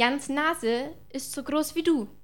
[0.00, 2.08] Jans Nase ist so groß wie du.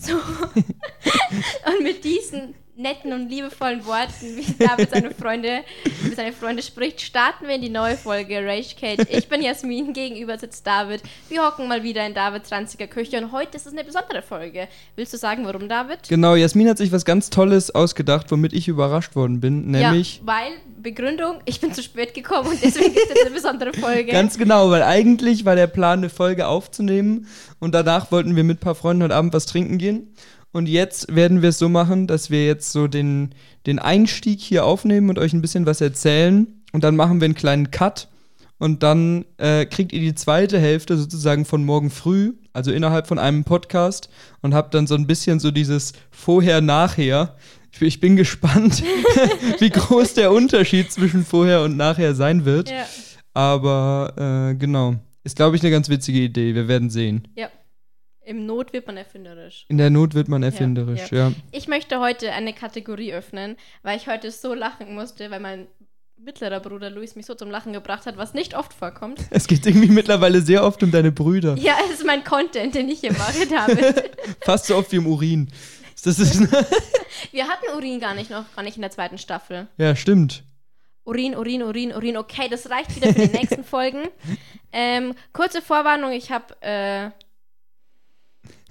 [0.00, 0.14] So.
[1.66, 5.60] und mit diesen netten und liebevollen Worten, wie David seine Freunde,
[6.02, 9.06] wie seine Freunde spricht, starten wir in die neue Folge Rage Cage.
[9.08, 11.02] Ich bin Jasmin, gegenüber sitzt David.
[11.28, 14.68] Wir hocken mal wieder in Davids ranziger Küche und heute ist es eine besondere Folge.
[14.94, 16.00] Willst du sagen, warum, David?
[16.08, 20.18] Genau, Jasmin hat sich was ganz Tolles ausgedacht, womit ich überrascht worden bin, nämlich...
[20.18, 24.12] Ja, weil, Begründung, ich bin zu spät gekommen und deswegen ist es eine besondere Folge.
[24.12, 27.26] Ganz genau, weil eigentlich war der Plan, eine Folge aufzunehmen
[27.58, 30.12] und danach wollten wir mit ein paar Freunden heute Abend was trinken gehen.
[30.56, 33.34] Und jetzt werden wir es so machen, dass wir jetzt so den,
[33.66, 36.46] den Einstieg hier aufnehmen und euch ein bisschen was erzählen.
[36.72, 38.08] Und dann machen wir einen kleinen Cut.
[38.56, 43.18] Und dann äh, kriegt ihr die zweite Hälfte sozusagen von morgen früh, also innerhalb von
[43.18, 44.08] einem Podcast.
[44.40, 47.36] Und habt dann so ein bisschen so dieses Vorher-Nachher.
[47.70, 48.82] Ich, ich bin gespannt,
[49.58, 52.70] wie groß der Unterschied zwischen Vorher und Nachher sein wird.
[52.70, 52.86] Ja.
[53.34, 54.14] Aber
[54.52, 54.94] äh, genau.
[55.22, 56.54] Ist, glaube ich, eine ganz witzige Idee.
[56.54, 57.28] Wir werden sehen.
[57.36, 57.50] ja.
[58.26, 59.66] Im Not wird man erfinderisch.
[59.68, 61.30] In der Not wird man erfinderisch, ja.
[61.52, 65.68] Ich möchte heute eine Kategorie öffnen, weil ich heute so lachen musste, weil mein
[66.16, 69.20] mittlerer Bruder Luis mich so zum Lachen gebracht hat, was nicht oft vorkommt.
[69.30, 71.54] Es geht irgendwie mittlerweile sehr oft um deine Brüder.
[71.56, 74.10] Ja, es ist mein Content, den ich hier mache, David.
[74.40, 75.48] Fast so oft wie im Urin.
[76.02, 76.40] Das ist,
[77.30, 79.68] Wir hatten Urin gar nicht noch, gar nicht in der zweiten Staffel.
[79.78, 80.42] ja, stimmt.
[81.04, 82.16] Urin, Urin, Urin, Urin.
[82.16, 84.08] Okay, das reicht wieder für die nächsten Folgen.
[84.72, 87.10] Ähm, kurze Vorwarnung, ich habe äh,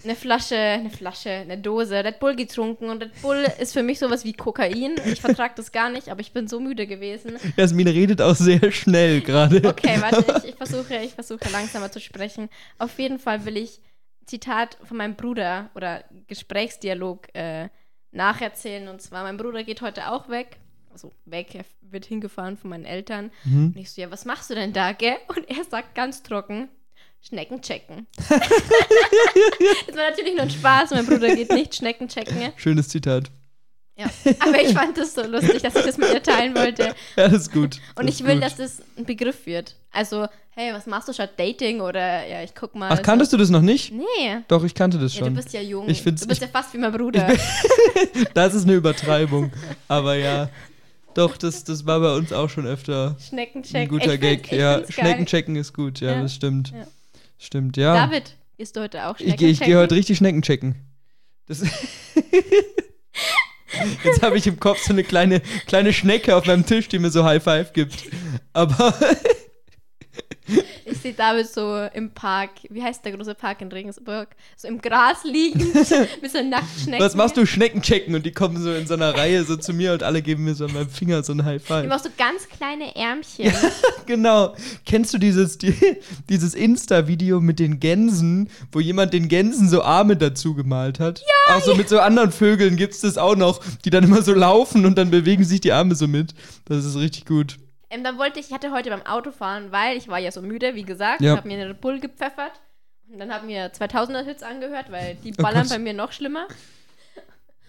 [0.06, 4.00] eine Flasche, eine Flasche, eine Dose Red Bull getrunken und Red Bull ist für mich
[4.00, 4.95] sowas wie Kokain.
[5.06, 7.38] Ich vertrage das gar nicht, aber ich bin so müde gewesen.
[7.58, 9.61] Jasmin redet auch sehr schnell gerade.
[9.67, 12.50] Okay, warte, ich, ich, versuche, ich versuche langsamer zu sprechen.
[12.78, 13.81] Auf jeden Fall will ich
[14.26, 17.70] Zitat von meinem Bruder oder Gesprächsdialog äh,
[18.11, 18.88] nacherzählen.
[18.88, 20.58] Und zwar, mein Bruder geht heute auch weg.
[20.92, 23.31] Also weg, er wird hingefahren von meinen Eltern.
[23.44, 23.73] Mhm.
[23.76, 25.17] Und ich so, ja, was machst du denn da, gell?
[25.28, 26.70] Und er sagt ganz trocken,
[27.27, 28.05] Schnecken checken.
[28.17, 28.29] das
[29.95, 32.37] war natürlich nur ein Spaß, mein Bruder geht nicht Schnecken checken.
[32.55, 33.31] Schönes Zitat.
[33.97, 34.08] Ja,
[34.39, 36.93] aber ich fand das so lustig, dass ich das mit ihr teilen wollte.
[37.15, 37.80] Ja, das ist gut.
[37.95, 38.43] Und das ich ist will, gut.
[38.43, 39.75] dass das ein Begriff wird.
[39.91, 41.80] Also, hey, was machst du statt Dating?
[41.80, 42.89] Oder ja, ich guck mal.
[42.91, 43.93] Ach, kanntest du das noch nicht?
[43.93, 44.03] Nee.
[44.49, 45.33] Doch, ich kannte das Ja, du schon.
[45.35, 45.87] bist ja jung.
[45.87, 47.33] Ich find's- du bist ich- ja fast wie mein Bruder.
[48.33, 49.53] das ist eine Übertreibung.
[49.87, 50.49] Aber ja.
[51.14, 53.83] Doch, das, das war bei uns auch schon öfter Schneckencheck.
[53.83, 54.39] ein guter ich Gag.
[54.41, 55.25] Find, ich ja, find's Schnecken geil.
[55.25, 56.02] checken ist gut.
[56.02, 56.21] Ja, Ja.
[56.21, 56.71] das stimmt.
[56.75, 56.85] Ja.
[57.37, 57.93] Stimmt, ja.
[58.07, 60.75] David, gehst du heute auch Ich, Schnecken geh- ich gehe heute richtig Schnecken checken.
[61.47, 61.61] Das
[64.03, 67.09] Jetzt habe ich im Kopf so eine kleine, kleine Schnecke auf meinem Tisch, die mir
[67.11, 68.05] so High Five gibt.
[68.53, 68.93] Aber
[71.05, 74.30] Sehe David so im Park, wie heißt der große Park in Regensburg?
[74.58, 75.60] So im Gras liegen,
[76.21, 76.99] mit so Nacktschnecken.
[77.05, 77.45] was machst du?
[77.45, 80.23] Schnecken checken und die kommen so in so einer Reihe so zu mir und alle
[80.23, 81.88] geben mir so an meinem Finger so ein High Du Five.
[81.88, 83.54] machst so ganz kleine Ärmchen.
[84.08, 84.55] Genau.
[84.86, 85.73] Kennst du dieses, die,
[86.30, 91.21] dieses Insta-Video mit den Gänsen, wo jemand den Gänsen so Arme dazu gemalt hat?
[91.21, 91.55] Ja.
[91.55, 94.33] Auch so mit so anderen Vögeln gibt es das auch noch, die dann immer so
[94.33, 96.36] laufen und dann bewegen sich die Arme so mit.
[96.65, 97.58] Das ist richtig gut.
[97.95, 100.76] Ähm, dann wollte ich, ich hatte heute beim Autofahren, weil ich war ja so müde,
[100.76, 101.32] wie gesagt, Ja.
[101.32, 102.52] ich habe mir eine Bull gepfeffert
[103.10, 105.70] und dann haben mir 2000er Hits angehört, weil die ballern Gott.
[105.70, 106.48] bei mir noch schlimmer.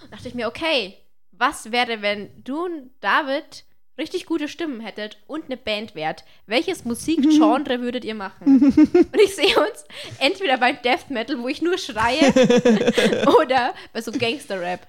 [0.03, 0.95] Und dachte ich mir, okay,
[1.33, 3.65] was wäre, wenn du und David
[3.99, 6.25] richtig gute Stimmen hättet und eine Band wärt?
[6.47, 8.63] Welches Musikgenre würdet ihr machen?
[8.75, 9.85] Und ich sehe uns
[10.19, 12.33] entweder bei Death Metal, wo ich nur schreie,
[13.41, 14.87] oder bei so Gangster-Rap.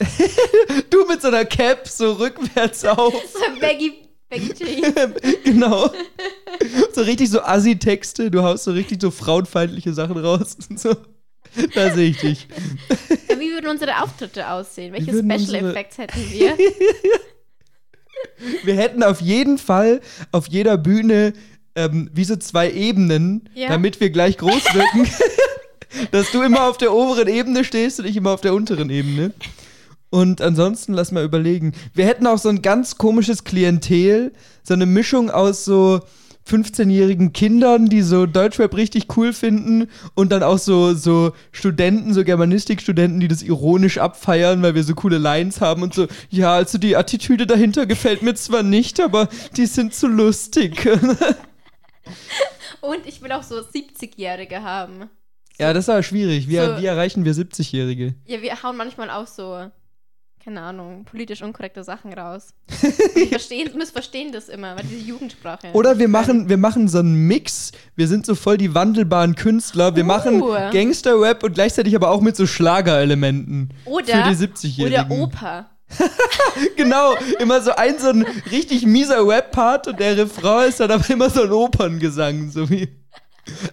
[0.90, 3.12] Du mit so einer Cap so rückwärts auf.
[3.32, 3.60] So Jeans.
[5.44, 5.90] genau.
[6.92, 8.30] So richtig so Assi-Texte.
[8.30, 10.56] Du haust so richtig so frauenfeindliche Sachen raus.
[10.76, 10.96] So.
[11.74, 12.46] Da sehe ich dich.
[13.30, 14.92] Ja, wie würden unsere Auftritte aussehen?
[14.92, 16.56] Welche Special unsere- Effects hätten wir?
[18.64, 20.00] Wir hätten auf jeden Fall
[20.30, 21.32] auf jeder Bühne
[21.74, 23.68] ähm, wie so zwei Ebenen, Ja.
[23.68, 25.08] damit wir gleich groß wirken.
[26.10, 29.32] dass du immer auf der oberen Ebene stehst und ich immer auf der unteren Ebene.
[30.10, 31.72] Und ansonsten lass mal überlegen.
[31.94, 34.32] Wir hätten auch so ein ganz komisches Klientel,
[34.62, 36.00] so eine Mischung aus so
[36.48, 42.24] 15-jährigen Kindern, die so Deutschrap richtig cool finden und dann auch so, so Studenten, so
[42.24, 46.78] Germanistikstudenten, die das ironisch abfeiern, weil wir so coole Lines haben und so, ja, also
[46.78, 49.28] die Attitüde dahinter gefällt mir zwar nicht, aber
[49.58, 50.88] die sind so lustig.
[52.80, 55.10] Und ich will auch so 70-Jährige haben.
[55.58, 56.48] ja, das war schwierig.
[56.48, 58.14] Wie, So- wie erreichen wir 70-Jährige?
[58.26, 59.70] Ja, wir hauen manchmal auch so,
[60.48, 62.54] keine Ahnung, politisch unkorrekte Sachen raus.
[63.14, 65.68] Die verstehen, missverstehen das immer, weil diese Jugendsprache.
[65.74, 67.70] Oder wir machen, wir machen so einen Mix.
[67.96, 69.94] Wir sind so voll die wandelbaren Künstler.
[69.94, 70.06] Wir Uh.
[70.06, 70.40] machen
[70.72, 73.74] Gangster-Rap und gleichzeitig aber auch mit so Schlagerelementen.
[73.84, 75.10] Oder, für die 70-Jährigen.
[75.12, 75.70] oder Oper.
[76.76, 81.08] Genau, immer so ein so ein richtig mieser Rap-Part und der Refrain ist dann aber
[81.10, 82.50] immer so ein Operngesang.
[82.50, 82.88] So wie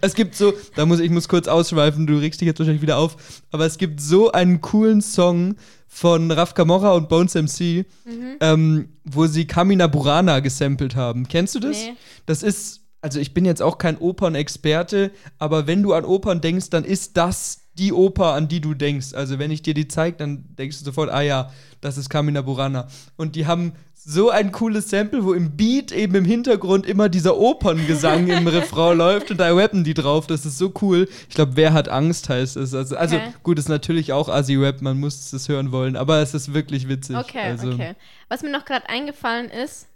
[0.02, 2.98] Es gibt so, da muss ich muss kurz ausschweifen, du regst dich jetzt wahrscheinlich wieder
[2.98, 3.18] auf,
[3.52, 5.56] aber es gibt so einen coolen Song
[5.88, 8.36] von Raf Camorra und Bones MC, Mhm.
[8.42, 11.28] ähm, wo sie Kamina Burana gesampelt haben.
[11.28, 11.78] Kennst du das?
[11.78, 11.94] Nee.
[12.26, 16.70] Das ist, also ich bin jetzt auch kein Opernexperte, aber wenn du an Opern denkst,
[16.70, 19.14] dann ist das die Oper, an die du denkst.
[19.14, 21.52] Also wenn ich dir die zeige, dann denkst du sofort, ah ja,
[21.82, 22.88] das ist Kamina Burana.
[23.18, 27.38] Und die haben so ein cooles Sample, wo im Beat eben im Hintergrund immer dieser
[27.38, 30.28] Operngesang im Refrain läuft und da rappen die drauf.
[30.28, 31.10] Das ist so cool.
[31.28, 32.74] Ich glaube, wer hat Angst heißt es.
[32.74, 33.34] Also, also Okay.
[33.44, 37.16] gut, ist natürlich auch Assi-Rap, man muss es hören wollen, aber es ist wirklich witzig.
[37.16, 37.96] Okay, also, okay.
[38.30, 39.88] Was mir noch gerade eingefallen ist,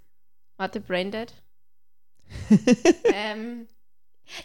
[0.57, 1.33] warte, Braindead.
[3.13, 3.67] ähm,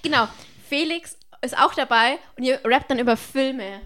[0.02, 0.28] genau,
[0.68, 3.80] Felix ist auch dabei und ihr rappt dann über Filme.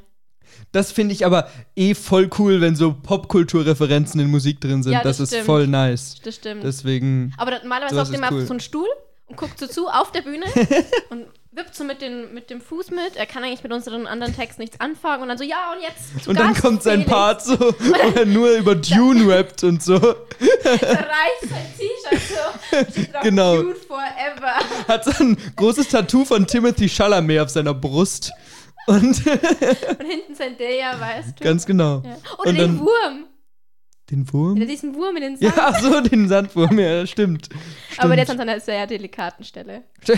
[0.73, 4.93] Das finde ich aber eh voll cool, wenn so Popkulturreferenzen in Musik drin sind.
[4.93, 6.17] Ja, das, das ist voll nice.
[6.23, 6.65] Das stimmt.
[6.65, 7.35] Deswegen.
[7.37, 8.43] Aber normalerweise ist immer cool.
[8.43, 8.89] auf so einen Stuhl
[9.27, 10.47] und guckt so zu auf der Bühne
[11.11, 11.27] und
[11.59, 13.17] wippt so mit, den, mit dem Fuß mit.
[13.17, 16.27] Er kann eigentlich mit unseren anderen Texten nichts anfangen und dann so, ja, und jetzt
[16.27, 17.11] Und dann Gast kommt sein Felix.
[17.11, 19.99] Part so, wo er nur über Dune rappt und so.
[19.99, 22.91] Zerreißt sein T-Shirt so.
[22.93, 23.57] Steht drauf, Genau.
[23.63, 24.55] Dude forever.
[24.87, 28.33] Hat so ein großes Tattoo von Timothy Chalamet auf seiner Brust.
[28.87, 31.45] Und Und hinten Zendaya, weißt du.
[31.45, 32.03] ganz genau.
[32.05, 32.15] ja.
[32.39, 33.25] Und Und, den dann- Wurm.
[34.11, 34.67] Den Ja, Wurm?
[34.67, 35.55] diesen Wurm in den Sand.
[35.57, 37.49] Ja, ach so, den Sandwurm, ja, stimmt.
[37.99, 38.41] Aber der ist Stimmt.
[38.43, 39.83] an einer sehr delikaten Stelle.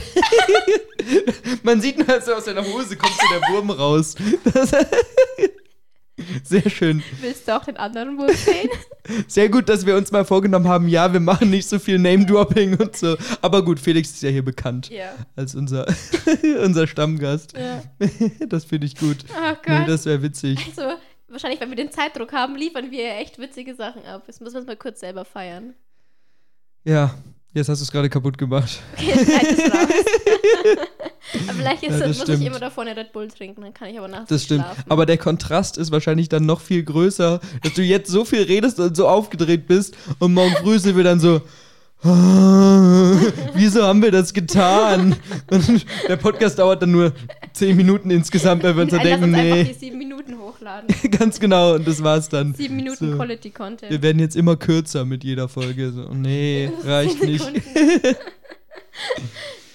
[1.62, 4.14] Man sieht nur so aus seiner Hose kommt so der Wurm raus.
[4.52, 4.70] Das,
[6.44, 7.02] sehr schön.
[7.20, 8.69] Willst du auch den anderen Wurm sehen?
[9.26, 12.76] Sehr gut, dass wir uns mal vorgenommen haben, ja, wir machen nicht so viel Name-Dropping
[12.76, 13.16] und so.
[13.43, 15.12] Aber gut, Felix ist ja hier bekannt ja.
[15.36, 15.86] als unser,
[16.62, 17.54] unser Stammgast.
[17.56, 17.82] ja.
[18.46, 19.16] Das finde ich gut.
[19.31, 19.88] Oh Nee, Gott.
[19.88, 20.58] das wäre witzig.
[20.76, 20.96] also,
[21.31, 24.25] wahrscheinlich, weil wir den Zeitdruck haben, liefern wir echt witzige Sachen ab.
[24.27, 25.75] Jetzt müssen wir es mal kurz selber feiern.
[26.85, 27.15] Ja,
[27.53, 28.81] jetzt hast du es gerade kaputt gemacht.
[28.97, 30.05] Okay, schneid es raus.
[31.49, 32.41] aber vielleicht ist, Ja, muss stimmt.
[32.41, 34.65] ich immer davor eine Red Bull trinken, dann kann ich aber nachts Das stimmt.
[34.65, 34.85] schlafen.
[34.88, 38.81] Aber der Kontrast ist wahrscheinlich dann noch viel größer, dass du jetzt so viel redest
[38.81, 41.43] und so aufgedreht bist und morgen früh sind wir dann so.
[42.02, 43.17] "Ah,
[43.55, 45.17] Wieso haben wir das getan?
[45.50, 47.12] Und der Podcast dauert dann nur
[47.52, 50.88] 10 Minuten insgesamt, weil wir uns dann denken, uns einfach nee, die sieben Minuten hochladen.
[51.11, 52.55] ganz genau, und das war's dann.
[52.55, 53.17] Sieben Minuten So.
[53.17, 53.91] Quality Content.
[53.91, 55.93] Wir werden jetzt immer kürzer mit jeder Folge.
[55.93, 57.47] So, nee, reicht Zehn nicht.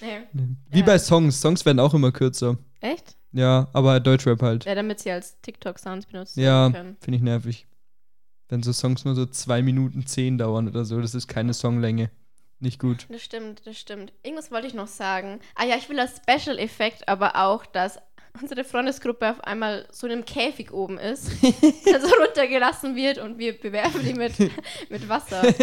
[0.01, 0.19] Nee.
[0.71, 0.85] Wie Ja.
[0.85, 1.39] bei Songs.
[1.41, 2.57] Songs werden auch immer kürzer.
[2.81, 3.15] Echt?
[3.31, 4.65] Ja, aber Deutschrap halt.
[4.65, 6.97] Ja, damit sie als TikTok-Sounds benutzt Ja, werden können.
[7.01, 7.65] finde ich nervig.
[8.55, 12.09] Wenn so Songs nur so 2 Minuten 10 dauern oder so, das ist keine Songlänge.
[12.61, 13.05] Nicht gut.
[13.09, 14.13] Das stimmt, das stimmt.
[14.23, 15.41] Irgendwas wollte ich noch sagen.
[15.55, 17.99] Ah ja, ich will als Special-Effekt aber auch, dass
[18.41, 21.31] unsere Freundesgruppe auf einmal so in einem Käfig oben ist,
[21.85, 24.39] der so runtergelassen wird und wir bewerfen die mit,
[24.89, 25.43] mit Wasser.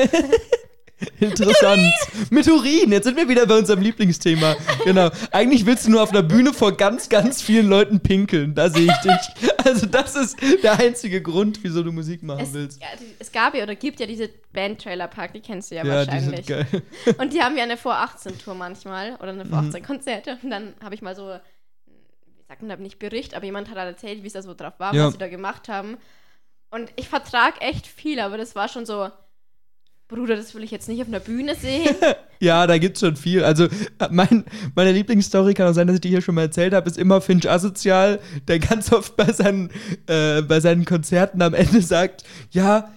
[1.20, 1.92] Interessant.
[2.30, 2.92] Mit Urin.
[2.92, 4.56] Jetzt sind wir wieder bei unserem Lieblingsthema.
[4.84, 5.10] Genau.
[5.30, 8.54] Eigentlich willst du nur auf einer Bühne vor ganz, ganz vielen Leuten pinkeln.
[8.54, 9.52] Da sehe ich dich.
[9.64, 12.80] Also, das ist der einzige Grund, wieso du Musik machen Es, willst.
[12.82, 15.76] ja, die- es gab ja oder gibt ja diese Band Trailer Park, die kennst du
[15.76, 16.46] ja, Ja, die wahrscheinlich.
[16.46, 16.82] sind geil.
[17.18, 19.68] Und die haben ja eine Vor 18 Tour manchmal oder eine Vor Mhm.
[19.68, 21.36] 18 Konzerte und dann habe ich mal so
[22.60, 24.94] man da nicht Bericht, aber jemand hat halt erzählt, wie es da so drauf war,
[24.94, 25.06] Ja.
[25.06, 25.96] was sie da gemacht haben.
[26.70, 29.08] Und ich vertrag echt viel, aber das war schon so
[30.08, 31.94] Bruder, das will ich jetzt nicht auf einer Bühne sehen.
[32.42, 33.44] Ja, da gibt's schon viel.
[33.44, 33.68] Also,
[34.10, 34.44] mein,
[34.74, 37.20] meine Lieblingsstory kann auch sein, dass ich die hier schon mal erzählt habe, ist immer
[37.20, 39.70] Finch Asozial, der ganz oft bei seinen,
[40.08, 42.90] äh, bei seinen Konzerten am Ende sagt, ja,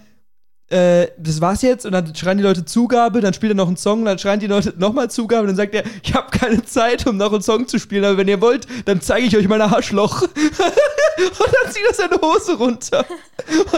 [0.68, 3.76] äh, das war's jetzt und dann schreien die Leute Zugabe, dann spielt er noch einen
[3.76, 7.16] Song, dann schreien die Leute nochmal Zugabe dann sagt er, ich habe keine Zeit, um
[7.16, 10.22] noch einen Song zu spielen, aber wenn ihr wollt, dann zeige ich euch mein Arschloch.
[10.22, 13.06] und dann zieht er seine Hose runter.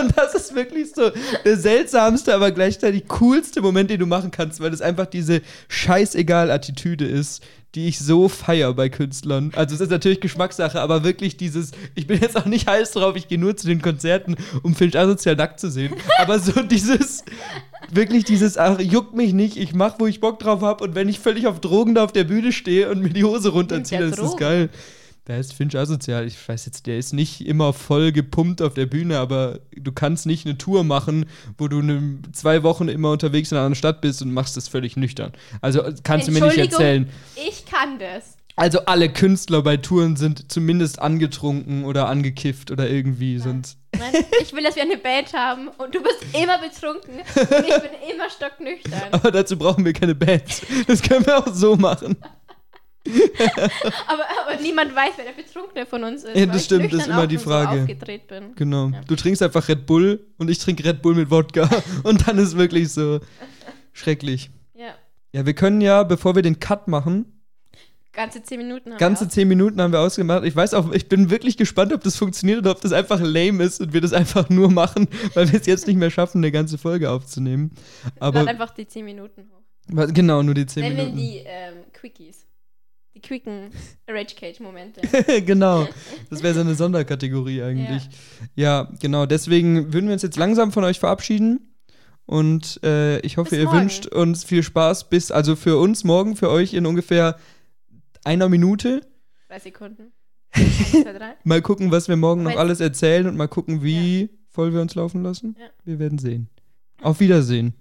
[0.00, 1.11] Und das ist wirklich so
[1.45, 7.07] der seltsamste, aber gleichzeitig coolste Moment, den du machen kannst, weil das einfach diese scheißegal-Attitüde
[7.07, 7.42] ist,
[7.75, 9.53] die ich so feier bei Künstlern.
[9.55, 13.15] Also es ist natürlich Geschmackssache, aber wirklich dieses, ich bin jetzt auch nicht heiß drauf,
[13.15, 15.95] ich gehe nur zu den Konzerten, um Finch asozial nackt zu sehen.
[16.19, 17.25] Aber so dieses,
[17.91, 21.09] wirklich dieses, ach, juckt mich nicht, ich mach, wo ich Bock drauf habe und wenn
[21.09, 24.11] ich völlig auf Drogen da auf der Bühne stehe und mir die Hose runterziehe, dann
[24.11, 24.71] ist das geil.
[25.29, 26.27] Der ist Finch asozial.
[26.27, 30.25] Ich weiß jetzt, der ist nicht immer voll gepumpt auf der Bühne, aber du kannst
[30.25, 31.27] nicht eine Tour machen,
[31.59, 34.69] wo du ne, zwei Wochen immer unterwegs in einer anderen Stadt bist und machst das
[34.69, 35.33] völlig nüchtern.
[35.61, 37.11] Also kannst du mir nicht erzählen.
[37.47, 38.39] Ich kann das.
[38.57, 43.77] Also alle Künstler bei Touren sind zumindest angetrunken oder angekifft oder irgendwie, sonst.
[43.99, 47.83] Nein, ich will, dass wir eine Band haben und du bist immer betrunken und ich
[47.83, 49.03] bin immer stocknüchtern.
[49.13, 50.43] Aber dazu brauchen wir keine Band.
[50.87, 52.17] Das können wir auch so machen.
[54.07, 56.37] Aber, aber niemand weiß, wer der Betrunkene von uns ist.
[56.37, 57.87] Ja, das stimmt, das ist immer die Frage.
[57.88, 58.35] So.
[58.57, 58.88] Genau.
[58.88, 59.00] Ja.
[59.07, 61.69] Du trinkst einfach Red Bull und ich trinke Red Bull mit Wodka.
[62.03, 63.21] Und dann ist wirklich so
[63.93, 64.50] schrecklich.
[64.75, 64.95] Ja.
[65.33, 67.38] Ja, wir können ja, bevor wir den Cut machen,
[68.19, 70.43] Ganze zehn Minuten haben Ganze wir zehn Minuten haben wir ausgemacht.
[70.43, 73.62] Ich weiß auch, ich bin wirklich gespannt, ob das funktioniert oder ob das einfach lame
[73.62, 76.50] ist und wir das einfach nur machen, weil wir es jetzt nicht mehr schaffen, eine
[76.50, 77.71] ganze Folge aufzunehmen.
[78.19, 80.09] Aber Aber einfach die zehn Minuten hoch.
[80.12, 81.21] genau, nur die zehn Nennen wir Minuten.
[81.21, 82.48] die ähm, Quickies.
[83.19, 83.71] Die quicken
[84.07, 85.01] Rage Cage Momente.
[85.45, 85.89] genau.
[86.31, 88.09] Das wäre so eine Sonderkategorie eigentlich.
[88.55, 88.89] Ja.
[89.01, 89.27] genau.
[89.27, 91.75] Deswegen würden wir uns jetzt langsam von euch verabschieden.
[92.27, 93.81] Und äh, ich hoffe, Bis ihr morgen.
[93.81, 97.37] wünscht uns viel Spaß bis, also für uns morgen, für euch in ungefähr
[98.23, 99.01] einer Minute.
[99.49, 100.13] Drei Sekunden.
[101.45, 104.95] Mal gucken, was wir morgen noch alles erzählen und mal gucken, wie voll wir uns
[104.95, 105.57] laufen lassen.
[105.59, 105.67] Ja.
[105.85, 106.49] Wir werden sehen.
[107.03, 107.75] Auf Wiedersehen.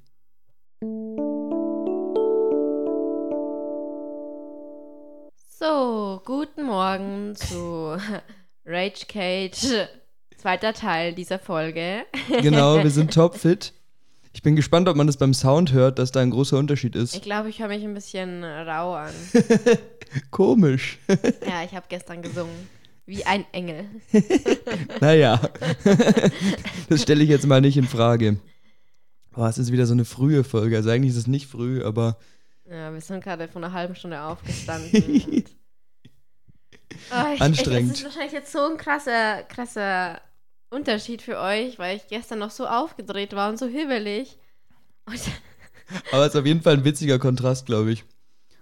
[5.59, 7.97] So, guten Morgen zu
[8.65, 9.87] Rage Cage,
[10.37, 12.05] zweiter Teil dieser Folge.
[12.43, 13.73] Genau, wir sind topfit.
[14.33, 17.01] Ich bin gespannt, ob man das beim Sound hört, dass da ein großer Unterschied Ich
[17.15, 17.21] ist.
[17.23, 19.11] glaube, ich höre mich ein bisschen rau an.
[20.29, 20.99] Komisch.
[21.07, 22.53] Ja, ich habe gestern gesungen.
[23.07, 23.85] Wie ein Engel.
[25.01, 25.41] Naja,
[26.87, 28.37] das stelle ich jetzt mal nicht in Frage.
[29.31, 30.75] Boah, es ist wieder so eine frühe Folge.
[30.75, 32.17] Also eigentlich ist es nicht früh, aber
[32.69, 34.91] Ja, wir sind gerade vor einer halben Stunde aufgestanden.
[34.91, 35.49] und
[37.11, 37.91] oh, ich, Anstrengend.
[37.91, 40.21] Ich, es ist wahrscheinlich jetzt so ein krasser, krasser
[40.69, 44.37] Unterschied für euch, weil ich gestern noch so aufgedreht war und so hibbelig.
[45.05, 45.19] Und
[46.11, 48.03] Aber es ist auf jeden Fall ein witziger Kontrast, glaube ich.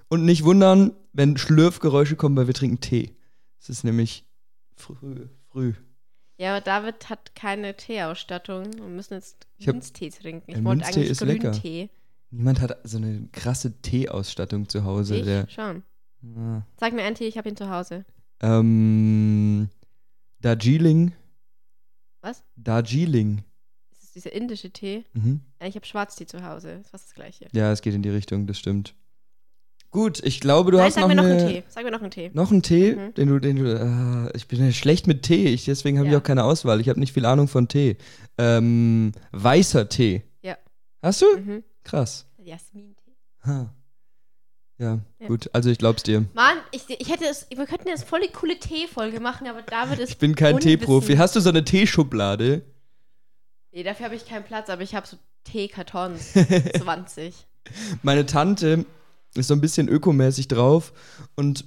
[0.07, 3.15] Und nicht wundern, wenn Schlürfgeräusche kommen, weil wir trinken Tee.
[3.59, 4.27] Es ist nämlich
[4.75, 5.27] früh.
[5.49, 5.73] früh.
[6.37, 8.71] ja, aber David hat keine Teeausstattung.
[8.75, 10.51] Wir müssen jetzt Minztee trinken.
[10.51, 11.49] Ich wollte eigentlich ist lecker.
[11.49, 11.89] grünen Tee.
[12.31, 15.17] Niemand hat so eine krasse Teeausstattung zu Hause.
[15.17, 15.83] Ich Der, schon.
[16.37, 16.63] Ah.
[16.79, 18.05] Sag mir einen Tee, ich habe ihn zu Hause.
[18.41, 19.69] ähm,
[20.41, 21.13] Darjeeling.
[22.21, 22.43] Was?
[22.55, 23.43] Darjeeling.
[23.91, 25.05] Ist es dieser indische Tee?
[25.13, 25.41] Mhm.
[25.61, 26.71] Ja, ich habe Schwarztee zu Hause.
[26.81, 27.47] Ist fast das gleiche.
[27.53, 28.95] Ja, es geht in die Richtung, das stimmt.
[29.91, 31.63] Gut, ich glaube, du Nein, hast sag noch, mir noch eine, einen Tee.
[31.69, 32.29] Sag mir noch einen Tee.
[32.33, 33.13] noch einen Tee, Mhm.
[33.13, 36.11] den du, den du, äh, ich bin ja schlecht mit Tee, ich, deswegen habe ich
[36.13, 36.19] Ja.
[36.19, 36.81] auch keine Auswahl.
[36.81, 37.97] Ich habe nicht viel Ahnung von Tee.
[38.37, 40.23] Ähm, weißer Tee.
[40.41, 40.57] Ja.
[41.01, 41.25] Hast du?
[41.37, 41.63] Mhm.
[41.85, 42.25] Krass.
[42.37, 43.15] Jasmin-Tee.
[43.45, 43.73] Ha.
[44.77, 45.27] Ja, Ja.
[45.27, 46.25] gut, also ich glaub's dir.
[46.33, 49.99] Mann, ich, ich hätte es, wir könnten jetzt voll die coole Tee-Folge machen, aber David
[49.99, 50.09] ist.
[50.09, 50.59] Ich bin kein.
[50.59, 51.15] Teeprofi.
[51.15, 52.61] Hast du so eine Teeschublade?
[53.71, 55.15] Nee, dafür habe ich keinen Platz, aber ich habe so
[55.45, 56.33] Teekartons.
[56.77, 57.33] 20.
[58.01, 58.85] Meine Tante
[59.35, 60.91] ist so ein bisschen ökomäßig drauf
[61.35, 61.63] und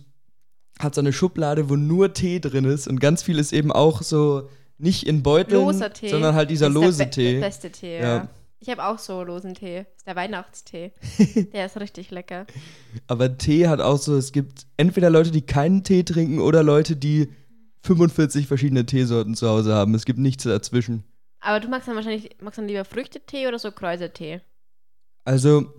[0.79, 4.03] hat so eine Schublade, wo nur Tee drin ist und ganz viel ist eben auch
[4.03, 5.67] so nicht in Beuteln,
[6.09, 7.33] sondern halt dieser ist lose der, be Tee.
[7.33, 8.03] Der beste Tee, ja.
[8.17, 8.29] Ja.
[8.61, 9.85] Ich habe auch so losen Tee.
[9.85, 10.93] Das ist der Weihnachtstee.
[11.53, 12.47] der ist richtig lecker.
[13.07, 16.97] Aber Tee hat auch so, es gibt entweder Leute, die keinen Tee trinken oder Leute,
[16.97, 17.29] die
[17.83, 19.95] 45 verschiedene Teesorten zu Hause haben.
[19.95, 21.05] Es gibt nichts dazwischen.
[21.41, 24.41] Aber du magst dann wahrscheinlich, magst dann lieber Früchtetee oder so Kräutertee?
[25.25, 25.73] Also,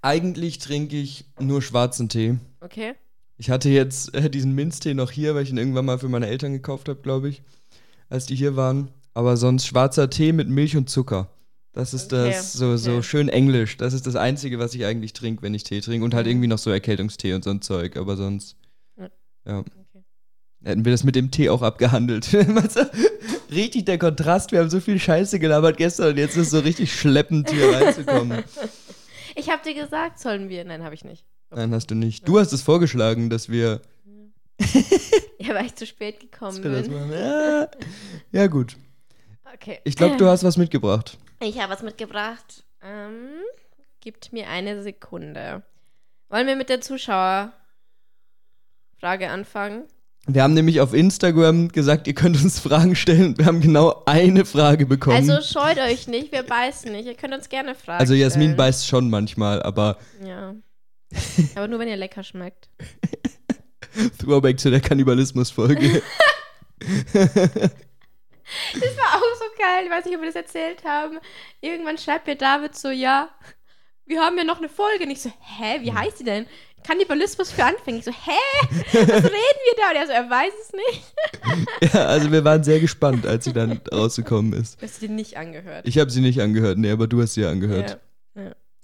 [0.00, 2.38] eigentlich trinke ich nur schwarzen Tee.
[2.60, 2.94] Okay?
[3.36, 6.28] Ich hatte jetzt äh, diesen Minztee noch hier, weil ich ihn irgendwann mal für meine
[6.28, 7.42] Eltern gekauft habe, glaube ich,
[8.08, 8.90] als die hier waren.
[9.12, 11.28] Aber sonst schwarzer Tee mit Milch und Zucker.
[11.76, 13.02] Das ist Okay, das so, so okay.
[13.02, 13.76] schön englisch.
[13.76, 16.04] Das ist das Einzige, was ich eigentlich trinke, wenn ich Tee trinke.
[16.06, 16.30] Und halt Mhm.
[16.32, 17.96] irgendwie noch so Erkältungstee und so ein Zeug.
[17.98, 18.56] Aber sonst,
[18.98, 19.08] Ja.
[19.46, 19.58] ja.
[19.58, 20.02] okay.
[20.64, 22.32] Hätten wir das mit dem Tee auch abgehandelt.
[23.50, 24.52] Richtig der Kontrast.
[24.52, 27.72] Wir haben so viel Scheiße gelabert gestern und jetzt ist es so richtig schleppend hier
[27.72, 28.42] reinzukommen.
[29.38, 30.64] Ich habe dir gesagt, sollen wir.
[30.64, 31.26] Nein, habe ich nicht.
[31.50, 32.26] Nein, hast du nicht.
[32.26, 33.82] Du hast es vorgeschlagen, dass wir,
[35.38, 37.12] Ja, weil ich zu spät gekommen bin.
[37.12, 37.68] Ja,
[38.32, 38.78] ja gut.
[39.54, 39.78] Okay.
[39.84, 41.18] Ich glaube, du hast was mitgebracht.
[41.40, 42.64] Ich habe was mitgebracht.
[42.82, 43.40] Ähm,
[44.00, 45.62] gibt mir eine Sekunde.
[46.28, 47.52] Wollen wir mit der Zuschauerfrage
[49.28, 49.84] anfangen?
[50.28, 53.38] Wir haben nämlich auf Instagram gesagt, ihr könnt uns Fragen stellen.
[53.38, 55.16] Wir haben genau eine Frage bekommen.
[55.16, 57.06] Also scheut euch nicht, wir beißen nicht.
[57.06, 58.00] Ihr könnt uns gerne fragen.
[58.00, 58.56] Also Jasmin stellen.
[58.56, 60.54] beißt schon manchmal, aber Ja.
[61.54, 62.68] Aber nur wenn ihr lecker schmeckt.
[64.18, 66.02] Throwback zu der Kannibalismus-Folge.
[68.74, 69.05] Das war
[69.58, 69.84] geil.
[69.84, 71.18] Ich weiß nicht, ob wir das erzählt haben.
[71.60, 73.28] Irgendwann schreibt mir David so, ja,
[74.06, 75.04] wir haben ja noch eine Folge.
[75.04, 76.46] Und ich so, hä, wie heißt die denn?
[76.86, 77.98] Kannibalismus für Anfänger.
[77.98, 78.66] Ich so, hä?
[78.92, 79.90] Was reden wir da?
[79.90, 81.92] Und er so, er weiß es nicht.
[81.94, 84.80] ja, also wir waren sehr gespannt, als sie dann rausgekommen ist.
[84.80, 85.86] Du hast sie nicht angehört.
[85.86, 87.90] Ich habe sie nicht angehört, nee, aber du hast sie ja angehört.
[87.90, 87.96] Ja.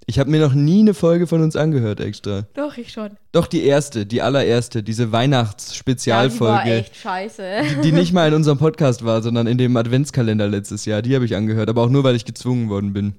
[0.05, 2.45] Ich habe mir noch nie eine Folge von uns angehört extra.
[2.53, 3.11] Doch, ich schon.
[3.31, 7.43] Doch die erste, die allererste, diese Ja, die war Weihnachtsspezialfolge, echt scheiße.
[7.77, 11.01] die, die nicht mal in unserem Podcast war, sondern in dem Adventskalender letztes Jahr.
[11.01, 13.13] Die habe ich angehört, aber auch nur, weil ich gezwungen worden bin.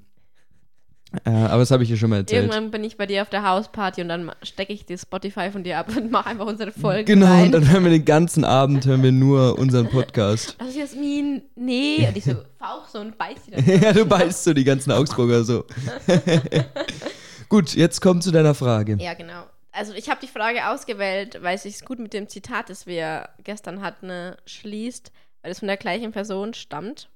[1.25, 2.43] Äh, aber das habe ich hier schon mal erzählt.
[2.45, 5.63] Irgendwann bin ich bei dir auf der Hausparty und dann stecke ich die Spotify von
[5.65, 7.47] dir ab und mache einfach unsere Folge Genau, rein.
[7.47, 10.57] und dann hören wir den ganzen Abend hören wir nur unseren Podcast.
[10.59, 12.07] Also Jasmin, nee.
[12.09, 13.65] Und ich so, fauch so und beiß dann.
[13.83, 15.65] ja, du beißt so die ganzen Augsburger so.
[17.49, 18.97] Gut, jetzt komm zu deiner Frage.
[19.01, 19.45] Ja, genau.
[19.73, 23.29] Also ich habe die Frage ausgewählt, weil es sich gut mit dem Zitat, das wir
[23.43, 25.11] gestern hatten, äh, schließt,
[25.43, 27.09] weil es von der gleichen Person stammt.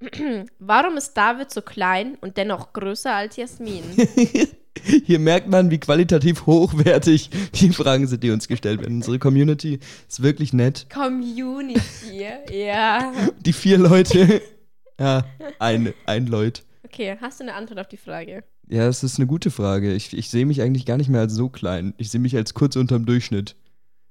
[0.58, 3.82] Warum ist David so klein und dennoch größer als Jasmin?
[5.04, 8.96] Hier merkt man, wie qualitativ hochwertig die Fragen sind, die uns gestellt werden.
[8.96, 10.86] Unsere Community ist wirklich nett.
[10.92, 13.12] Community, ja.
[13.40, 14.42] Die vier Leute.
[15.00, 15.24] Ja,
[15.60, 16.64] ein, ein Leut.
[16.84, 18.42] Okay, hast du eine Antwort auf die Frage?
[18.68, 19.94] Ja, das ist eine gute Frage.
[19.94, 21.94] Ich, ich sehe mich eigentlich gar nicht mehr als so klein.
[21.98, 23.54] Ich sehe mich als kurz unterm Durchschnitt.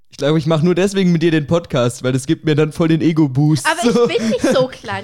[0.10, 2.72] Ich glaube, ich mache nur deswegen mit dir den Podcast, weil das gibt mir dann
[2.72, 3.68] voll den Ego-Boost.
[3.70, 4.10] Aber so.
[4.10, 5.04] ich bin nicht so klein.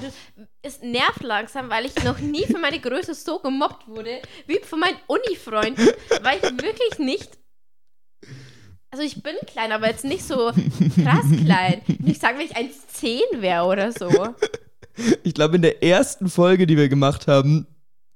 [0.66, 4.80] Es nervt langsam, weil ich noch nie für meine Größe so gemobbt wurde, wie von
[4.80, 5.90] meinen Uni-Freunden,
[6.22, 7.38] weil ich wirklich nicht.
[8.90, 10.54] Also ich bin klein, aber jetzt nicht so
[11.04, 11.82] krass klein.
[12.06, 14.10] Ich sage, wenn ich 1,10 wäre oder so.
[15.24, 17.68] Ich glaube, in der ersten Folge, die wir gemacht haben,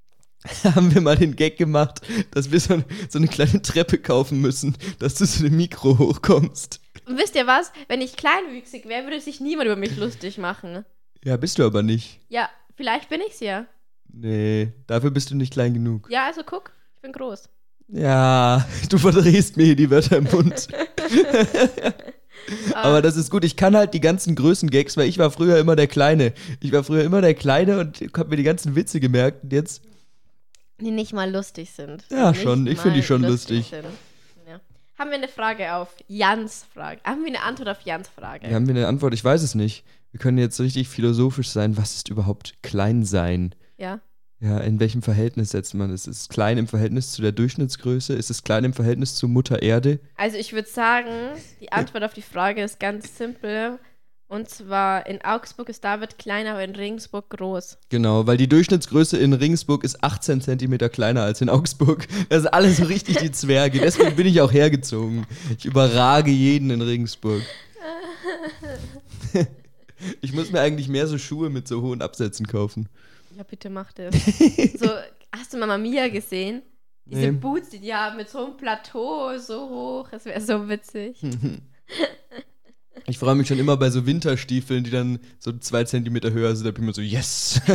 [0.63, 1.99] haben wir mal den Gag gemacht,
[2.31, 6.79] dass wir so, so eine kleine Treppe kaufen müssen, dass du zu dem Mikro hochkommst.
[7.07, 7.73] Und wisst ihr was?
[7.89, 10.85] Wenn ich kleinwüchsig wäre, würde sich niemand über mich lustig machen.
[11.23, 12.19] Ja, bist du aber nicht.
[12.29, 13.65] Ja, vielleicht bin ich's ja.
[14.11, 16.07] Nee, dafür bist du nicht klein genug.
[16.09, 17.49] Ja, also guck, ich bin groß.
[17.89, 20.67] Ja, du verdrehst mir hier die Wörter im Mund.
[22.73, 23.43] aber das ist gut.
[23.43, 26.33] Ich kann halt die ganzen Größen-Gags, weil ich war früher immer der Kleine.
[26.59, 29.43] Ich war früher immer der Kleine und hab mir die ganzen Witze gemerkt.
[29.43, 29.81] Und jetzt.
[30.79, 32.05] Die nicht mal lustig sind.
[32.09, 32.67] Ja, Nicht schon.
[32.67, 33.69] Ich finde die schon lustig.
[33.69, 33.85] sind.
[34.47, 34.59] Ja.
[34.97, 37.01] Haben wir eine Frage auf Jans Frage?
[37.03, 38.47] Haben wir eine Antwort auf Jans Frage?
[38.47, 39.13] Wir haben wir eine Antwort?
[39.13, 39.83] Ich weiß es nicht.
[40.11, 41.77] Wir können jetzt richtig philosophisch sein.
[41.77, 43.53] Was ist überhaupt Kleinsein?
[43.77, 44.01] Ja.
[44.39, 46.05] Ja, in welchem Verhältnis setzt man es?
[46.05, 48.13] Ist es klein im Verhältnis zu der Durchschnittsgröße?
[48.13, 49.99] Ist es klein im Verhältnis zu Mutter Erde?
[50.15, 51.09] Also ich würde sagen,
[51.59, 53.79] die Antwort auf die Frage ist ganz simpel.
[54.29, 57.77] Und zwar in Augsburg ist David kleiner, aber in Regensburg groß.
[57.89, 62.05] Genau, weil die Durchschnittsgröße in Regensburg ist 18 Zentimeter kleiner als in Augsburg.
[62.29, 63.79] Das sind alles so richtig die Zwerge.
[63.79, 65.25] Deswegen bin ich auch hergezogen.
[65.57, 67.41] Ich überrage jeden in Regensburg.
[70.21, 72.89] Ich muss mir eigentlich mehr so Schuhe mit so hohen Absätzen kaufen.
[73.35, 74.15] Ja, bitte mach das.
[74.79, 74.89] so,
[75.31, 76.61] hast du Mama Mia gesehen?
[77.05, 77.31] Diese Nee.
[77.31, 80.09] Boots, die die haben mit so einem Plateau so hoch.
[80.09, 81.17] Das wäre so witzig.
[83.05, 86.65] Ich freue mich schon immer bei so Winterstiefeln, die dann so zwei Zentimeter höher sind.
[86.65, 87.61] Da bin ich immer so, yes!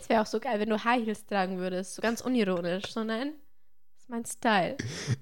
[0.00, 1.94] Es wäre auch so geil, wenn du High Heels tragen würdest.
[1.94, 2.92] So ganz unironisch.
[2.92, 3.32] So, nein,
[3.94, 4.76] das ist mein Style.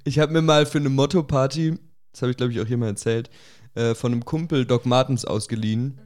[0.04, 1.78] Ich habe mir mal für eine Motto-Party,
[2.12, 3.30] das habe ich glaube ich auch hier mal erzählt,
[3.74, 5.98] äh, von einem Kumpel Doc Martens ausgeliehen.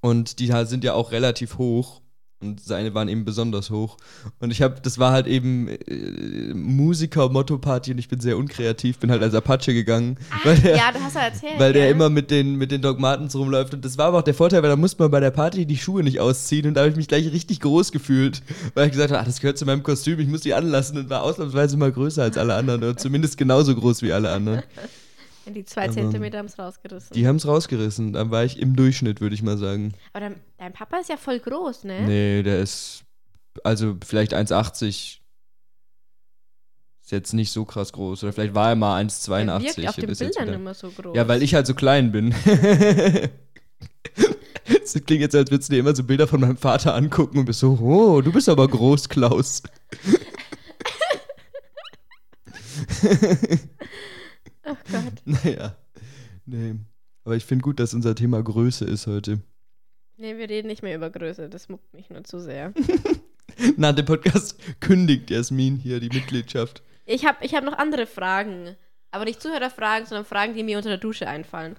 [0.00, 2.00] Und die sind ja auch relativ hoch.
[2.42, 3.98] Und seine waren eben besonders hoch.
[4.38, 9.10] Und ich habe, das war halt eben äh, Musiker-Motto-Party und ich bin sehr unkreativ, bin
[9.10, 10.16] halt als Apache gegangen.
[10.44, 11.58] weil der, ja, du hast ja erzählt.
[11.58, 13.74] weil der immer mit den, mit den Doc Martens rumläuft.
[13.74, 15.76] Und das war aber auch der Vorteil, weil da musste man bei der Party die
[15.76, 16.66] Schuhe nicht ausziehen.
[16.66, 18.42] Und da habe ich mich gleich richtig groß gefühlt.
[18.72, 20.96] Weil ich gesagt habe, ach, das gehört zu meinem Kostüm, ich muss die anlassen.
[20.96, 22.82] Und war ausnahmsweise mal größer als alle anderen.
[22.82, 24.62] Oder zumindest genauso groß wie alle anderen.
[25.46, 27.12] Die zwei Aber- Zentimeter haben es rausgerissen.
[27.14, 28.12] Die haben es rausgerissen.
[28.12, 29.94] Da war ich im Durchschnitt, würde ich mal sagen.
[30.12, 32.02] Aber dein, dein Papa ist ja voll groß, ne?
[32.06, 33.04] Nee, der ist
[33.64, 35.18] also vielleicht 1,80.
[37.02, 38.22] Ist jetzt nicht so krass groß.
[38.22, 39.76] Oder vielleicht war er mal Der 1,82.
[39.76, 41.16] wirkt auf den Bildern wieder- immer so groß.
[41.16, 42.34] Ja, weil ich halt so klein bin.
[44.82, 47.44] Es klingt jetzt, als würdest du dir immer so Bilder von meinem Vater angucken und
[47.44, 49.62] bist so, oh, du bist aber groß, Klaus.
[54.70, 55.12] Oh Gott.
[55.24, 55.76] Naja,
[56.46, 56.74] nee.
[57.24, 59.40] Aber ich finde gut, dass unser Thema Größe ist heute.
[60.16, 61.48] Nee, wir reden nicht mehr über Größe.
[61.48, 62.72] Das muckt mich nur zu sehr.
[63.76, 66.82] Nach dem Podcast kündigt Jasmin hier die Mitgliedschaft.
[67.06, 68.76] Ich habe ich hab noch andere Fragen.
[69.10, 71.76] Aber nicht Zuhörerfragen, sondern Fragen, die mir unter der Dusche einfallen.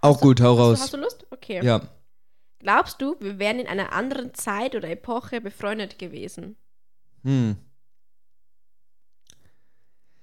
[0.00, 0.80] Auch gut, hau Hast du, raus.
[0.80, 1.26] hast du Lust?
[1.30, 1.60] Okay.
[1.64, 1.82] Ja.
[2.60, 6.56] Glaubst du, wir wären in einer anderen Zeit oder Epoche befreundet gewesen?
[7.24, 7.56] Hm.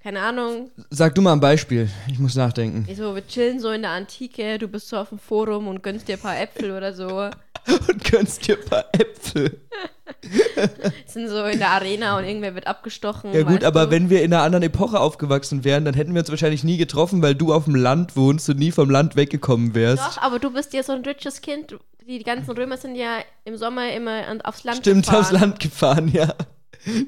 [0.02, 0.72] Keine Ahnung.
[0.90, 1.90] Sag du mal ein Beispiel.
[2.10, 2.88] Ich muss nachdenken.
[2.96, 6.08] So, wir chillen so in der Antike, du bist so auf dem Forum und gönnst
[6.08, 7.30] dir ein paar Äpfel oder so.
[7.90, 9.60] Und gönnst dir ein paar Äpfel.
[11.06, 13.34] Sind so in der Arena und irgendwer wird abgestochen.
[13.34, 13.92] Ja gut, aber du?
[13.92, 17.22] wenn wir in einer anderen Epoche aufgewachsen wären, dann hätten wir uns wahrscheinlich nie getroffen,
[17.22, 20.02] weil du auf dem Land wohnst und nie vom Land weggekommen wärst.
[20.02, 21.76] Doch, aber du bist ja so ein riches Kind.
[22.08, 25.22] Die ganzen Römer sind ja im Sommer immer aufs Land Stimmt, gefahren.
[25.22, 26.34] aufs Land gefahren, ja.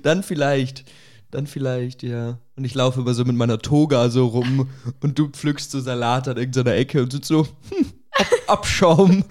[0.04, 0.84] Dann vielleicht.
[1.32, 2.39] Dann vielleicht, ja.
[2.56, 4.70] Und ich laufe immer so mit meiner Toga so rum
[5.02, 9.24] und du pflückst so Salat an irgendeiner Ecke und sitzt so, hm, Ab Abschaum.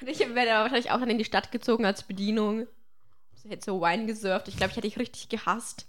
[0.00, 2.66] Und ich wäre aber wahrscheinlich auch dann in die Stadt gezogen als Bedienung.
[3.34, 4.48] Ich hätte so Wein gesurft.
[4.48, 5.86] Ich glaube, ich hätte dich richtig gehasst.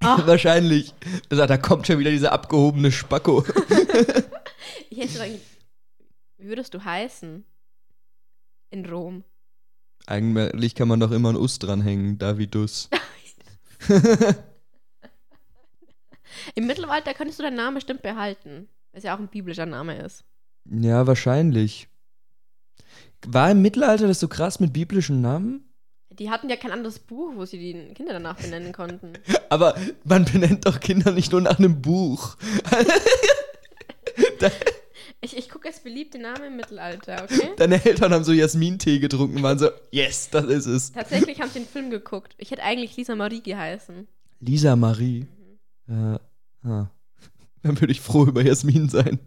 [0.00, 0.20] Ah.
[0.26, 0.94] Wahrscheinlich.
[1.28, 3.44] Da, da kommt schon wieder dieser abgehobene Spacko.
[4.90, 5.40] Ich hätte dann.
[6.36, 7.44] Wie würdest du heißen?
[8.70, 9.24] In Rom.
[10.10, 12.90] Eigentlich kann man doch immer ein Us dranhängen, Davidus.
[16.56, 18.68] Im Mittelalter könntest du deinen Namen bestimmt behalten.
[18.92, 20.24] Was ja auch ein biblischer Name ist.
[20.68, 21.86] Ja, wahrscheinlich.
[23.24, 25.72] War im Mittelalter das so krass mit biblischen Namen?
[26.10, 29.12] Die hatten ja kein anderes Buch, wo sie die Kinder danach benennen konnten.
[29.48, 32.36] Aber man benennt doch Kinder nicht nur nach einem Buch.
[35.22, 37.50] Ich, ich gucke jetzt beliebte Namen im Mittelalter, okay?
[37.58, 40.92] Deine Eltern haben so Jasmin-Tee getrunken, waren so, yes, das ist es.
[40.92, 42.34] Tatsächlich haben sie den Film geguckt.
[42.38, 44.08] Ich hätte eigentlich Lisa Marie geheißen.
[44.40, 45.26] Lisa Marie.
[45.88, 46.20] Ja.
[46.64, 46.86] ah.
[47.62, 49.18] Dann würde ich froh über Jasmin sein.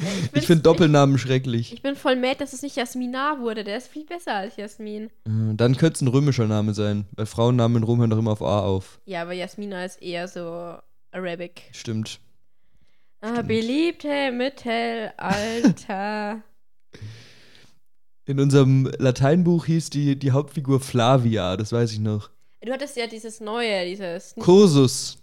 [0.00, 1.68] Ja, Ich bin's- finde Doppelnamen schrecklich.
[1.68, 3.62] Ich, ich bin voll mad, dass es nicht Jasmina wurde.
[3.62, 5.04] Der ist viel besser als Jasmin.
[5.26, 8.32] Äh, Dann könnte es ein römischer Name sein, weil Frauennamen in Rom hören doch immer
[8.32, 9.00] auf A auf.
[9.06, 10.76] Ja, aber Jasmina ist eher so
[11.12, 11.62] Arabic.
[11.72, 12.18] Stimmt.
[13.26, 16.42] Ah, beliebte Mittelalter.
[18.24, 22.30] In unserem Lateinbuch hieß die, die Hauptfigur Flavia, das weiß ich noch.
[22.62, 24.34] du hattest ja dieses neue, dieses.
[24.38, 25.18] Kursus.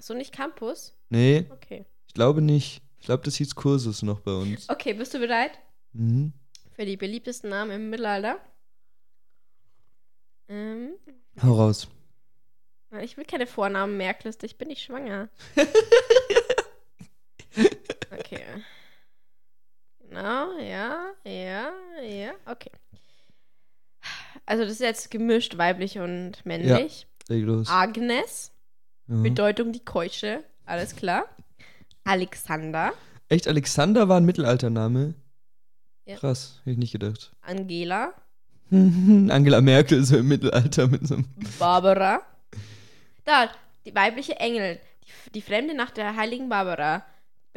[0.00, 0.94] So nicht Campus?
[1.10, 1.84] Nee, Okay.
[2.06, 2.82] ich glaube nicht.
[3.00, 4.68] Ich glaube, das hieß Kursus noch bei uns.
[4.68, 5.52] Okay, bist du bereit
[5.94, 6.32] Mhm.
[6.74, 8.38] für die beliebtesten Namen im Mittelalter?
[10.48, 10.90] Ähm,
[11.42, 11.88] Hau raus.
[13.02, 15.28] ich will keine Vornamen-Merkliste, ich bin nicht schwanger.
[18.10, 18.42] Okay.
[20.00, 21.70] Genau, ja, ja,
[22.02, 22.70] ja, okay.
[24.46, 27.06] Also das ist jetzt gemischt, weiblich und männlich.
[27.28, 27.68] Leg los.
[27.68, 28.52] Agnes,
[29.06, 29.16] Ja.
[29.22, 31.26] Bedeutung die Keusche, alles klar.
[32.04, 32.94] Alexander,
[33.28, 35.14] Echt, Alexander war ein Mittelaltername?
[36.06, 36.16] Ja.
[36.16, 37.32] Krass, hätte ich nicht gedacht.
[37.42, 38.14] Angela,
[38.70, 41.26] Angela Merkel so im Mittelalter mit so einem.
[41.58, 42.22] Barbara.
[43.24, 43.50] Da,
[43.84, 47.04] die weibliche Engel, die, die Fremde nach der heiligen Barbara.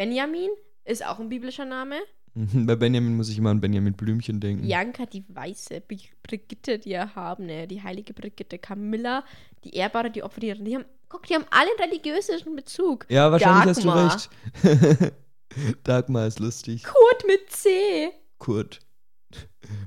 [0.02, 0.50] Benjamin
[0.84, 1.98] ist auch ein biblischer Name.
[2.34, 4.64] Bei Benjamin muss ich immer an Benjamin Blümchen denken.
[4.64, 5.84] Bianca, die Weiße,
[6.24, 9.24] Brigitte, die Erhabene, die heilige Brigitte, Camilla,
[9.64, 10.66] die Ehrbare, die Opferierin.
[10.66, 13.06] Die haben, guck, die haben alle einen religiösen Bezug.
[13.10, 14.06] Ja, wahrscheinlich Dagmar.
[14.06, 14.30] hast
[14.64, 15.14] du recht.
[15.84, 16.84] Dagmar ist lustig.
[16.84, 18.10] Kurt mit C.
[18.40, 18.80] Kurt.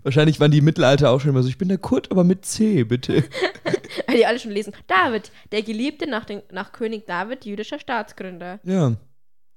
[0.04, 2.44] Wahrscheinlich waren die im Mittelalter auch schon immer so, ich bin der Kurt, aber mit
[2.44, 3.24] C, bitte.
[4.06, 4.74] Weil die alle schon lesen.
[4.86, 8.60] David, der Geliebte nach, den, nach König David, jüdischer Staatsgründer.
[8.62, 8.94] Ja.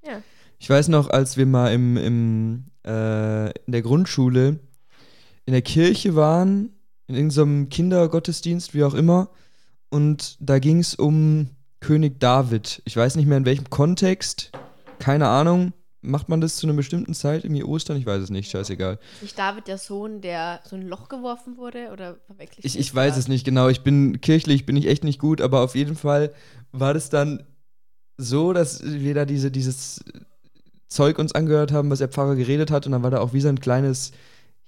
[0.03, 0.23] Ja.
[0.59, 4.59] Ich weiß noch, als wir mal im, im, äh, in der Grundschule
[5.45, 6.73] in der Kirche waren,
[7.07, 9.29] in irgendeinem Kindergottesdienst, wie auch immer,
[9.89, 12.81] und da ging es um König David.
[12.85, 14.51] Ich weiß nicht mehr in welchem Kontext,
[14.99, 15.73] keine Ahnung.
[16.01, 17.97] Macht man das zu einer bestimmten Zeit, irgendwie Ostern?
[17.97, 18.99] Ich weiß es nicht, scheißegal.
[19.15, 21.89] Ist nicht David der Sohn, der so ein Loch geworfen wurde?
[21.91, 23.67] Oder verwechsel Ich, ich weiß es nicht genau.
[23.67, 26.33] Ich bin kirchlich, bin ich echt nicht gut, aber auf jeden Fall
[26.71, 27.43] war das dann
[28.17, 30.03] so, dass wir da diese, dieses
[30.87, 33.41] Zeug uns angehört haben, was der Pfarrer geredet hat, und dann war da auch wie
[33.41, 34.11] so ein kleines,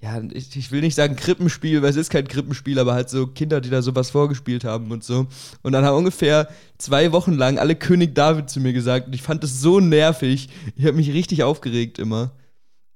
[0.01, 3.27] ja, ich, ich will nicht sagen Krippenspiel, weil es ist kein Krippenspiel, aber halt so
[3.27, 5.27] Kinder, die da sowas vorgespielt haben und so.
[5.61, 9.21] Und dann haben ungefähr zwei Wochen lang alle König David zu mir gesagt und ich
[9.21, 10.49] fand das so nervig.
[10.75, 12.31] Ich habe mich richtig aufgeregt immer.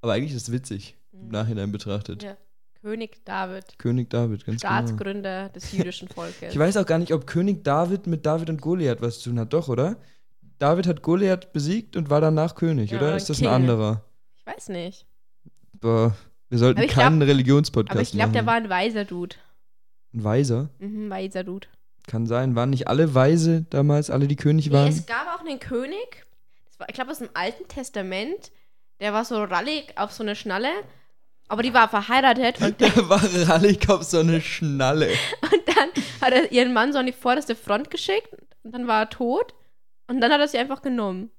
[0.02, 2.24] Aber eigentlich ist es witzig, im Nachhinein betrachtet.
[2.24, 2.38] Ja.
[2.84, 4.74] König David, König David, ganz genau.
[4.74, 6.52] Staatsgründer des jüdischen Volkes.
[6.52, 9.40] Ich weiß auch gar nicht, ob König David mit David und Goliath was zu tun
[9.40, 9.54] hat.
[9.54, 9.96] Doch, oder?
[10.63, 13.17] David hat Goliath besiegt und war danach König, Ja, oder?
[13.17, 13.47] Ist das King.
[13.47, 14.02] ein anderer?
[14.38, 15.06] Ich weiß nicht.
[15.73, 16.15] Boah,
[16.49, 18.47] wir sollten keinen glaub- Religionspodcast Aber ich glaube, der machen.
[18.69, 19.36] war ein weiser Dude.
[20.13, 20.69] Ein Weiser?
[20.80, 21.67] Mhm, weiser Dude.
[22.08, 22.56] Kann sein.
[22.56, 24.88] Waren nicht alle Weise damals, alle, die König Nee, waren?
[24.88, 26.26] es gab auch einen König,
[26.78, 28.52] war, ich glaube, aus dem Alten Testament,
[29.02, 30.69] der war so rallig auf so eine Schnalle,
[31.49, 35.08] aber die war verheiratet und, Der war rallig auf so eine Schnalle.
[35.41, 35.89] und dann
[36.21, 38.30] hat er ihren Mann so an die vorderste Front geschickt
[38.63, 39.54] und dann war er tot
[40.08, 41.30] und dann hat er sie einfach genommen.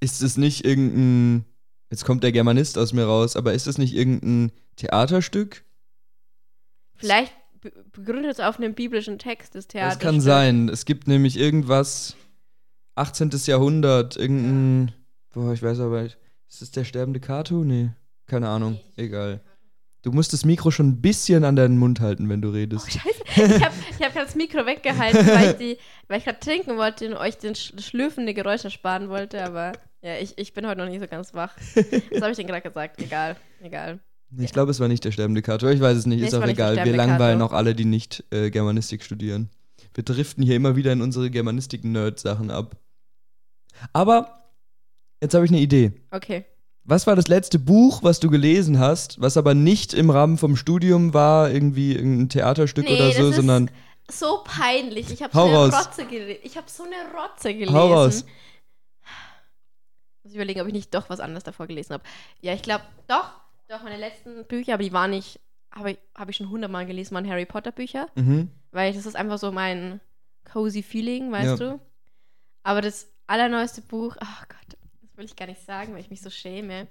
[0.00, 1.44] Ist es nicht irgendein.
[1.90, 5.64] Jetzt kommt der Germanist aus mir raus, aber ist es nicht irgendein Theaterstück?
[6.96, 9.94] Vielleicht be- begründet es auf einem biblischen Text des Theaters.
[9.94, 10.68] Das kann sein.
[10.68, 12.16] Es gibt nämlich irgendwas
[12.96, 13.30] 18.
[13.46, 14.92] Jahrhundert, irgendein.
[15.32, 16.02] Boah, ich weiß aber.
[16.02, 16.18] nicht.
[16.48, 17.64] Ist das der sterbende Cato?
[17.64, 17.90] Nee.
[18.26, 18.80] Keine Ahnung.
[18.96, 19.40] Egal.
[20.04, 22.92] Du musst das Mikro schon ein bisschen an deinen Mund halten, wenn du Oh, redest.
[22.92, 23.22] scheiße.
[23.56, 26.76] Ich habe ich hab gerade das Mikro weggehalten, weil ich, die- weil ich gerade trinken
[26.76, 30.78] wollte und euch den sch schlürfende Geräusch ersparen wollte, aber ja, ich, ich bin heute
[30.82, 31.56] noch nicht so ganz wach.
[32.12, 33.00] Was habe ich denn gerade gesagt?
[33.00, 33.98] Egal, egal.
[34.36, 35.68] Ich glaube, es war nicht der sterbende Cato.
[35.70, 36.20] Ich weiß es nicht.
[36.20, 36.76] Nee, ist auch egal.
[36.76, 39.48] Wir langweilen auch alle, die nicht äh, Germanistik studieren.
[39.94, 42.76] Wir driften hier immer wieder in unsere Germanistik-Nerd-Sachen ab.
[43.92, 44.50] Aber
[45.22, 45.92] jetzt habe ich eine Idee.
[46.10, 46.44] Okay.
[46.84, 50.54] Was war das letzte Buch, was du gelesen hast, was aber nicht im Rahmen vom
[50.56, 53.70] Studium war, irgendwie irgendein Theaterstück Nee, oder so, das ist sondern
[54.10, 55.10] So peinlich.
[55.10, 55.74] Ich habe so eine.
[55.74, 56.40] Rotze gelesen.
[56.42, 57.74] Ich habe so eine Rotze gelesen.
[57.74, 58.24] Hau raus.
[60.22, 62.04] Muss ich überlegen, ob ich nicht doch was anderes davor gelesen habe.
[62.40, 63.30] Ja, ich glaube, doch.
[63.68, 65.40] Doch, meine letzten Bücher, aber die waren nicht
[65.74, 68.06] habe ich, hab ich schon hundertmal gelesen, waren Harry Potter Bücher.
[68.14, 68.48] Mhm.
[68.70, 70.00] Weil das ist einfach so mein
[70.50, 71.56] cozy Feeling, weißt Ja.
[71.56, 71.80] du?
[72.62, 74.73] Aber das allerneueste Buch, ach Gott, das
[75.16, 76.88] will ich gar nicht sagen, weil ich mich so schäme.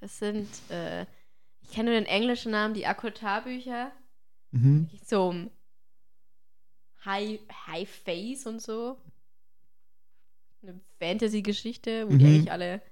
[0.00, 1.02] Das sind, äh,
[1.62, 3.90] ich kenne nur den englischen Namen, die Akotar-Bücher.
[4.50, 4.90] Mhm.
[5.04, 5.50] So um
[7.04, 8.98] High, High Face und so.
[10.62, 12.30] Eine Fantasy-Geschichte, wo die Mhm.
[12.34, 12.82] eigentlich alle.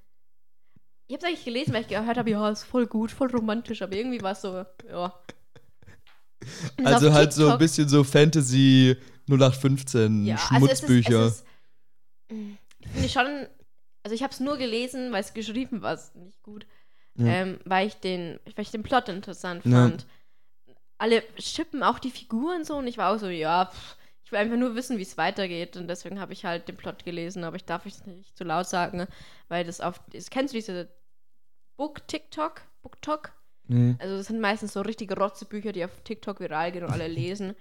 [1.06, 3.82] Ich habe es eigentlich gelesen, weil ich gehört habe, ja, ist voll gut, voll romantisch,
[3.82, 5.14] aber irgendwie war es so, ja.
[6.78, 8.96] Und Also halt so ein TikTok- bisschen so Fantasy
[9.28, 11.26] 0815 ja, also es ist, Schmutzbücher.
[11.26, 11.46] es ist,
[12.30, 12.56] mh,
[12.92, 13.46] finde ich schon,
[14.02, 16.66] also ich habe es nur gelesen, weil es geschrieben war, nicht gut,
[17.14, 17.26] Ja.
[17.26, 19.88] ähm, weil, ich den, weil ich den Plot interessant Ja.
[19.88, 20.07] fand.
[20.98, 24.38] Alle schippen auch die Figuren so und ich war auch so, ja, pff, ich will
[24.38, 27.57] einfach nur wissen, wie es weitergeht und deswegen habe ich halt den Plot gelesen, aber
[27.57, 29.07] ich darf es nicht zu laut sagen,
[29.48, 30.88] weil das auf, das, kennst du diese
[31.76, 32.62] Book-TikTok?
[32.83, 33.33] Book-Talk?
[33.68, 33.96] nee.
[33.98, 37.55] Also das sind meistens so richtige Rotzebücher, die auf TikTok viral gehen und alle lesen.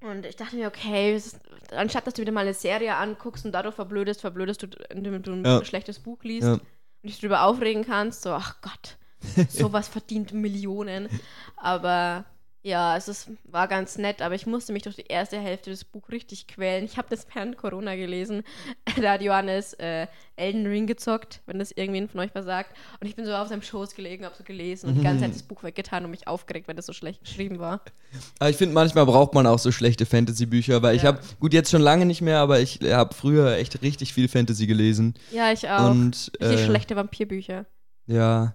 [0.00, 1.40] Und ich dachte mir, okay, ist,
[1.72, 5.32] anstatt dass du wieder mal eine Serie anguckst und dadurch verblödest, verblödest du, indem du
[5.32, 5.64] ein Ja.
[5.64, 6.52] schlechtes Buch liest Ja.
[6.54, 6.62] und
[7.02, 8.96] dich darüber aufregen kannst, so, ach Gott,
[9.48, 11.08] sowas verdient Millionen.
[11.56, 12.24] Aber
[12.68, 15.84] ja, es ist, war ganz nett, aber ich musste mich durch die erste Hälfte des
[15.84, 16.84] Buchs richtig quälen.
[16.84, 18.42] Ich habe das während Corona gelesen.
[19.00, 22.76] Da hat Johannes äh, Elden Ring gezockt, wenn das irgendwen von euch was sagt.
[23.00, 25.34] Und ich bin so auf seinem Schoß gelegen, habe so gelesen und die ganze Zeit
[25.34, 27.80] das Buch weggetan und mich aufgeregt, weil das so schlecht geschrieben war.
[28.38, 31.08] Aber ich finde, manchmal braucht man auch so schlechte Fantasy-Bücher, weil ich Ja.
[31.08, 34.66] habe, gut, jetzt schon lange nicht mehr, aber ich habe früher echt richtig viel Fantasy
[34.66, 35.14] gelesen.
[35.30, 35.90] Ja, ich auch.
[35.90, 37.66] Und Richtig äh, schlechte Vampirbücher.
[38.06, 38.54] ja.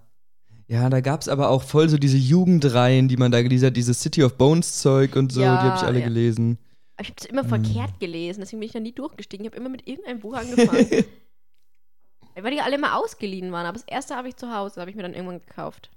[0.68, 3.78] Ja, da gab es aber auch voll so diese Jugendreihen, die man da gelesen hat,
[3.78, 6.06] dieses City of Bones Zeug und so, Ja, die habe ich alle ja.
[6.06, 6.58] gelesen.
[6.96, 7.50] Aber ich habe das immer Hm.
[7.50, 9.46] verkehrt gelesen, deswegen bin ich da nie durchgestiegen.
[9.46, 10.88] Ich habe immer mit irgendeinem Buch angefangen.
[12.42, 13.66] weil die alle immer ausgeliehen waren.
[13.66, 15.92] Aber das erste habe ich zu Hause, habe ich mir dann irgendwann gekauft.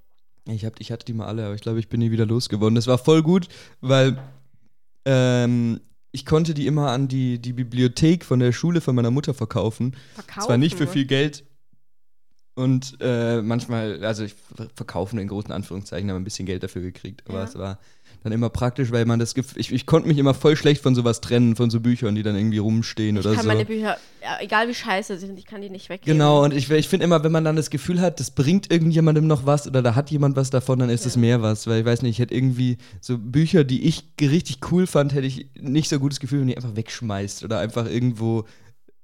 [0.48, 2.74] Ich, hab, ich hatte die mal alle, aber ich glaube, ich bin nie wieder losgeworden.
[2.74, 3.48] Das war voll gut,
[3.80, 4.18] weil
[5.04, 5.80] ähm,
[6.12, 9.96] ich konnte die immer an die, die Bibliothek von der Schule von meiner Mutter verkaufen.
[10.14, 10.46] Verkaufen.
[10.46, 11.44] Zwar nicht für viel Geld.
[12.56, 16.80] Und äh, manchmal, also ich ver- verkaufen in großen Anführungszeichen, habe ein bisschen Geld dafür
[16.82, 17.22] gekriegt.
[17.28, 17.44] Aber Ja.
[17.44, 17.78] es war
[18.24, 20.94] dann immer praktisch, weil man das Gefühl, ich, ich konnte mich immer voll schlecht von
[20.94, 23.48] sowas trennen, von so Büchern, die dann irgendwie rumstehen Ich oder kann so.
[23.48, 23.98] meine Bücher,
[24.40, 26.14] egal wie scheiße sie sind, ich kann die nicht weggeben.
[26.14, 29.26] Genau, und ich, ich finde immer, wenn man dann das Gefühl hat, das bringt irgendjemandem
[29.26, 31.20] noch was oder da hat jemand was davon, dann ist es Ja.
[31.20, 31.66] mehr was.
[31.66, 35.26] Weil ich weiß nicht, ich hätte irgendwie so Bücher, die ich richtig cool fand, hätte
[35.26, 38.46] ich nicht so gutes Gefühl, wenn die einfach wegschmeißt oder einfach irgendwo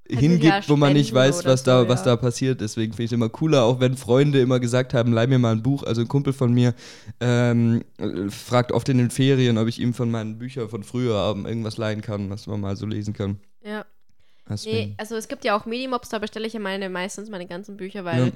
[0.08, 2.06] hingibt, ja, wo man nicht weiß, was da, so, was ja.
[2.06, 2.60] da passiert.
[2.60, 5.52] Deswegen finde ich es immer cooler, auch wenn Freunde immer gesagt haben, leih mir mal
[5.52, 5.82] ein Buch.
[5.82, 6.74] Also ein Kumpel von mir
[7.20, 11.34] ähm, äh, fragt oft in den Ferien, ob ich ihm von meinen Büchern von früher
[11.44, 13.38] irgendwas leihen kann, was man mal so lesen kann.
[13.64, 13.84] Ja.
[14.48, 14.76] Deswegen.
[14.90, 17.76] Nee, also es gibt ja auch Medimobs, da bestelle ich ja meine, meistens meine ganzen
[17.76, 18.32] Bücher, weil Ja.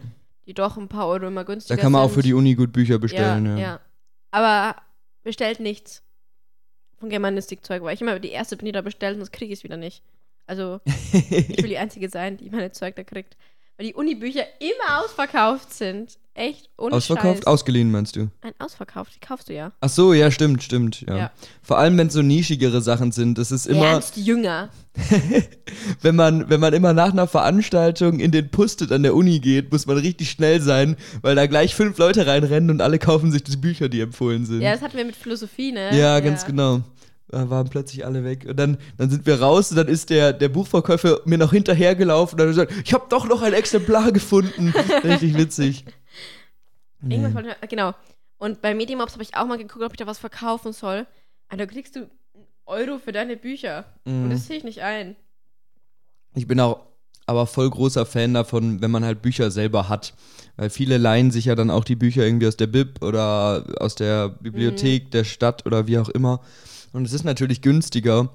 [0.46, 1.82] die doch ein paar Euro immer Da günstiger sind.
[1.82, 3.44] kann man auch für die Uni gut Bücher bestellen.
[3.44, 3.80] ja, Ja, ja.
[4.30, 4.76] Aber
[5.24, 6.02] bestellt nichts
[6.98, 9.64] von Germanistik-Zeug, weil ich immer die erste bin, die da bestellt, sonst kriege ich es
[9.64, 10.02] wieder nicht.
[10.46, 10.80] Also,
[11.12, 13.36] ich will die Einzige sein, die meine Zeug da kriegt.
[13.76, 16.16] Weil die Uni-Bücher immer ausverkauft sind.
[16.32, 17.38] Echt ohne Ausverkauft?
[17.38, 17.46] Scheiß.
[17.46, 18.28] Ausgeliehen, meinst du?
[18.42, 19.72] Nein, ausverkauft, die kaufst du ja.
[19.80, 21.02] Ach so, ja, stimmt, stimmt.
[21.02, 21.16] Ja.
[21.16, 21.30] Ja.
[21.62, 23.38] Vor allem, wenn es so nischigere Sachen sind.
[23.38, 24.68] Das ist immer, Ernst jünger.
[26.02, 29.72] wenn man, wenn man immer nach einer Veranstaltung in den Pustet an der Uni geht,
[29.72, 33.42] muss man richtig schnell sein, weil da gleich fünf Leute reinrennen und alle kaufen sich
[33.42, 34.60] die Bücher, die empfohlen sind.
[34.60, 35.96] Ja, das hatten wir mit Philosophie, ne?
[35.98, 36.82] Ja, ganz genau.
[37.28, 38.46] Da waren plötzlich alle weg.
[38.48, 42.38] Und dann, dann sind wir raus und dann ist der, der Buchverkäufer mir noch hinterhergelaufen
[42.38, 44.72] und hat gesagt, ich habe doch noch ein Exemplar gefunden.
[45.04, 45.84] Richtig witzig.
[47.08, 47.94] Irgendwas wollte ich- genau.
[48.38, 51.06] Und bei Medimobs habe ich auch mal geguckt, ob ich da was verkaufen soll.
[51.50, 52.10] Und da kriegst du einen
[52.66, 53.86] Euro für deine Bücher.
[54.04, 54.30] Und Mhm.
[54.30, 55.16] das sehe ich nicht ein.
[56.34, 56.80] Ich bin auch
[57.28, 60.14] aber voll großer Fan davon, wenn man halt Bücher selber hat.
[60.56, 63.96] Weil viele leihen sich ja dann auch die Bücher irgendwie aus der Bib oder aus
[63.96, 66.40] der Bibliothek der Stadt oder wie auch immer.
[66.96, 68.30] Und es ist natürlich günstiger,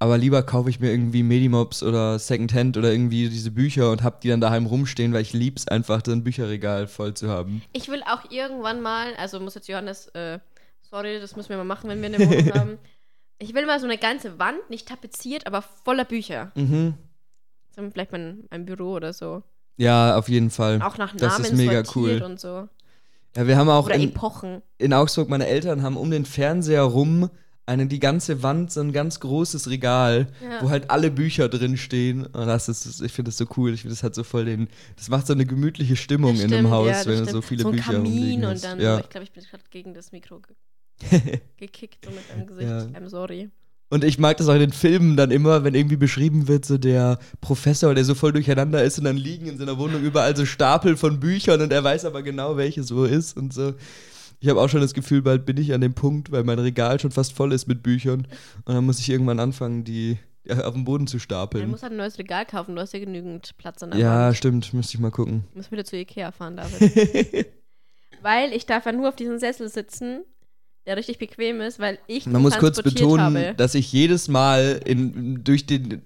[0.00, 4.20] aber lieber kaufe ich mir irgendwie Medimobs oder Secondhand oder irgendwie diese Bücher und hab
[4.20, 7.62] die dann daheim rumstehen, weil ich lieb's einfach, so ein Bücherregal voll zu haben.
[7.72, 10.40] Ich will auch irgendwann mal, also muss jetzt Johannes, äh,
[10.90, 12.78] sorry, das müssen wir mal machen, wenn wir eine Wohnung haben.
[13.38, 16.50] Ich will mal so eine ganze Wand, nicht tapeziert, aber voller Bücher.
[16.56, 16.94] Mhm.
[17.76, 19.44] So vielleicht mein, mein Büro oder so.
[19.76, 20.82] Ja, auf jeden Fall.
[20.82, 22.20] Auch nach Das Namen ist mega cool.
[22.24, 22.68] und so.
[23.36, 24.62] Ja, wir haben auch Oder in, Epochen.
[24.78, 27.30] in Augsburg, meine Eltern haben um den Fernseher rum
[27.70, 30.60] eine, die ganze Wand, so ein ganz großes Regal, Ja.
[30.62, 32.26] wo halt alle Bücher drin stehen.
[32.26, 33.72] Und das ist, ich finde das so cool.
[33.72, 36.52] Ich finde, das hat so voll den, das macht so eine gemütliche Stimmung Das in
[36.52, 37.30] einem stimmt, Haus, ja, wenn du stimmt.
[37.30, 38.94] so viele so ein Bücher Kamin rumliegen und dann, ja.
[38.96, 40.54] so, ich glaube, ich bin gerade gegen das Mikro ge
[41.56, 42.68] gekickt so mit deinem Gesicht.
[42.68, 42.80] Ja.
[42.98, 43.48] I'm sorry.
[43.92, 46.78] Und ich mag das auch in den Filmen dann immer, wenn irgendwie beschrieben wird, so
[46.78, 50.44] der Professor, der so voll durcheinander ist und dann liegen in seiner Wohnung überall so
[50.46, 53.74] Stapel von Büchern und er weiß aber genau, welches wo ist und so.
[54.40, 56.98] Ich habe auch schon das Gefühl, bald bin ich an dem Punkt, weil mein Regal
[56.98, 58.26] schon fast voll ist mit Büchern.
[58.64, 61.70] Und dann muss ich irgendwann anfangen, die auf den Boden zu Man stapeln.
[61.70, 64.36] muss halt ein neues Regal kaufen, du hast ja genügend Platz an der Ja, Wand.
[64.36, 65.44] stimmt, müsste ich mal gucken.
[65.52, 67.46] Du musst wieder zu Ikea fahren, David.
[68.22, 70.24] weil ich darf ja nur auf diesem Sessel sitzen,
[70.86, 73.54] der richtig bequem ist, weil ich Man muss kurz betonen, habe.
[73.56, 76.02] dass ich jedes Mal in, durch den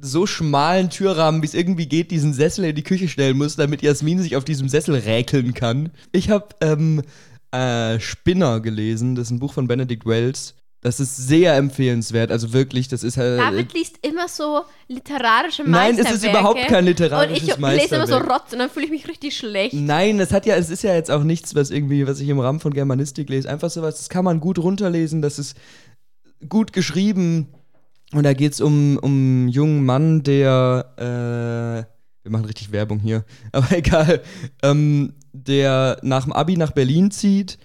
[0.00, 3.82] so schmalen Türrahmen, wie es irgendwie geht, diesen Sessel in die Küche stellen muss, damit
[3.82, 5.90] Jasmin sich auf diesem Sessel räkeln kann.
[6.12, 7.02] Ich habe ähm,
[7.52, 10.54] äh, Spinner gelesen, das ist ein Buch von Benedict Wells.
[10.82, 13.38] Das ist sehr empfehlenswert, also wirklich, das ist halt.
[13.38, 16.08] David liest immer so literarische Nein, Meisterwerke.
[16.08, 18.40] es ist überhaupt kein literarisches Und ich lese immer so Meisterwerk.
[18.40, 19.74] Rotz und dann fühle ich mich richtig schlecht.
[19.74, 22.40] Nein, es hat ja, es ist ja jetzt auch nichts, was irgendwie, was ich im
[22.40, 23.50] Rahmen von Germanistik lese.
[23.50, 25.54] Einfach sowas, das kann man gut runterlesen, das ist
[26.48, 27.48] gut geschrieben.
[28.12, 33.00] Und da geht es um, um einen jungen Mann, der, äh, wir machen richtig Werbung
[33.00, 34.22] hier, aber egal,
[34.62, 37.58] ähm, der nach dem Abi nach Berlin zieht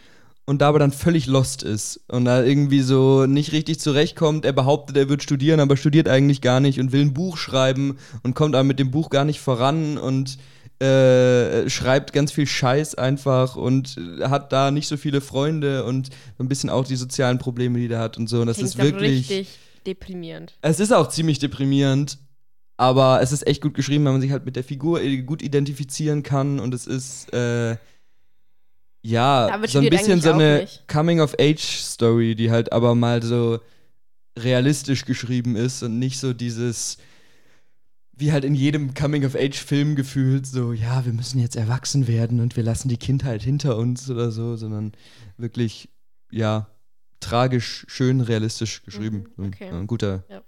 [0.45, 4.45] und da aber dann völlig lost ist und da irgendwie so nicht richtig zurechtkommt.
[4.45, 7.97] Er behauptet, er wird studieren, aber studiert eigentlich gar nicht und will ein Buch schreiben
[8.23, 10.38] und kommt aber mit dem Buch gar nicht voran und
[10.80, 16.43] äh, schreibt ganz viel Scheiß einfach und hat da nicht so viele Freunde und so
[16.43, 18.41] ein bisschen auch die sozialen Probleme, die er hat und so.
[18.41, 19.30] Und das Klingt ist wirklich.
[19.30, 19.47] richtig
[19.88, 20.54] deprimierend.
[20.62, 22.17] Es ist auch ziemlich deprimierend,
[22.77, 26.23] aber es ist echt gut geschrieben, weil man sich halt mit der Figur gut identifizieren
[26.23, 27.77] kann und es ist äh,
[29.01, 30.67] ja so ein bisschen so eine.
[30.88, 33.59] Coming-of-Age-Story, die halt aber mal so
[34.38, 36.97] realistisch geschrieben ist und nicht so dieses
[38.17, 42.63] wie halt in jedem Coming-of-Age-Film gefühlt, so, ja, wir müssen jetzt erwachsen werden und wir
[42.63, 44.93] lassen die Kindheit hinter uns oder so, sondern
[45.38, 45.89] wirklich,
[46.31, 46.67] ja,
[47.19, 49.25] tragisch, schön, realistisch geschrieben.
[49.35, 49.69] Mhm, okay.
[49.69, 50.43] Ein guter Ja.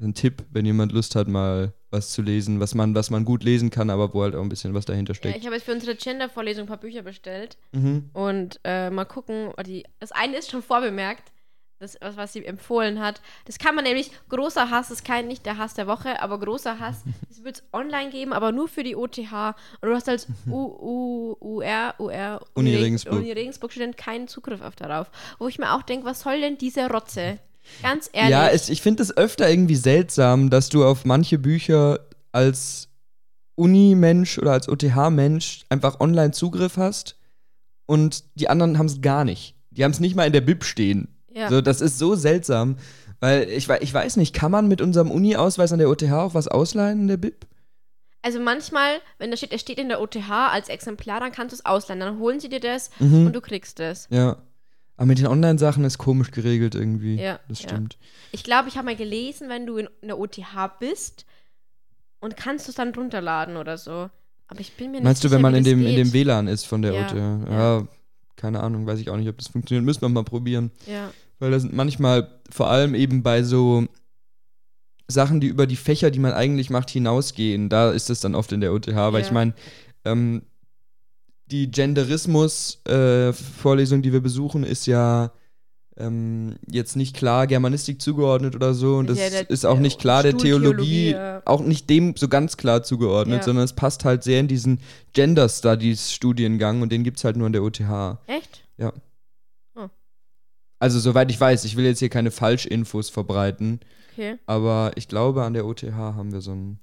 [0.00, 3.44] Ein Tipp, wenn jemand Lust hat, mal was zu lesen, was man, was man gut
[3.44, 5.38] lesen kann, aber wo halt auch ein bisschen was dahinter Ja, steckt.
[5.38, 8.10] ich habe jetzt für unsere Gender-Vorlesung ein paar Bücher bestellt mhm.
[8.12, 9.50] und äh, mal gucken.
[9.64, 11.30] Die, das eine ist schon vorbemerkt,
[11.78, 13.20] das, was, was sie empfohlen hat.
[13.44, 16.80] Das kann man nämlich, großer Hass ist kein, nicht der Hass der Woche, aber großer
[16.80, 19.18] Hass, das wird es online geben, aber nur für die OTH.
[19.80, 23.14] Und du hast als UR, UR, Uni Reg- Regensburg.
[23.14, 25.10] Uni Regensburg-Student keinen Zugriff auf darauf.
[25.38, 27.38] Wo ich mir auch denke, was soll denn diese Rotze?
[27.82, 28.30] Ganz ehrlich.
[28.30, 32.00] Ja, es, ich finde es öfter irgendwie seltsam, dass du auf manche Bücher
[32.32, 32.88] als
[33.56, 37.16] Uni-Mensch oder als OTH-Mensch einfach online Zugriff hast
[37.86, 39.54] und die anderen haben es gar nicht.
[39.70, 41.08] Die haben es nicht mal in der Bib stehen.
[41.32, 41.48] ja.
[41.48, 42.76] So, das ist so seltsam,
[43.20, 46.48] weil ich, ich weiß nicht, kann man mit unserem Uni-Ausweis an der OTH auch was
[46.48, 47.46] ausleihen in der Bib?
[48.22, 51.56] Also manchmal, wenn da steht, es steht in der OTH als Exemplar, dann kannst du
[51.56, 52.00] es ausleihen.
[52.00, 53.26] Dann holen sie dir das Mhm.
[53.26, 54.08] und du kriegst es.
[54.10, 54.38] Ja.
[54.96, 57.16] Aber mit den Online-Sachen ist komisch geregelt irgendwie.
[57.16, 57.68] Ja, Das ja.
[57.70, 57.98] stimmt.
[58.32, 60.38] Ich glaube, ich habe mal gelesen, wenn du in, der OTH
[60.78, 61.26] bist
[62.20, 64.08] und kannst du es dann runterladen oder so.
[64.46, 66.12] Aber ich bin mir nicht Meinst du, sicher, wenn man in das dem, in dem
[66.12, 67.14] WLAN ist von der Ja, OTH?
[67.14, 67.38] ja.
[67.78, 67.88] Ja,
[68.36, 69.84] keine Ahnung, weiß ich auch nicht, ob das funktioniert.
[69.84, 70.70] Müssen wir mal probieren.
[70.86, 73.86] Ja, Weil da sind manchmal, vor allem eben bei so
[75.08, 78.52] Sachen, die über die Fächer, die man eigentlich macht, hinausgehen, da ist es dann oft
[78.52, 78.86] in der OTH.
[78.94, 79.18] Weil Ja.
[79.20, 79.54] ich meine,
[80.04, 80.42] ähm,
[81.46, 85.32] die Genderismus-Vorlesung, die wir besuchen, ist ja
[85.96, 88.96] ähm, jetzt nicht klar Germanistik zugeordnet oder so.
[88.96, 91.40] Und das Ja, der- ist auch nicht klar der Theologie, ja.
[91.44, 93.44] auch nicht dem so ganz klar zugeordnet, Ja.
[93.44, 94.80] sondern es passt halt sehr in diesen
[95.12, 98.18] Gender Studies-Studiengang und den gibt es halt nur an der OTH.
[98.26, 98.62] echt?
[100.80, 103.80] Also, soweit ich weiß, ich will jetzt hier keine Falschinfos verbreiten,
[104.12, 106.78] Okay, aber ich glaube, an der OTH haben wir so ein,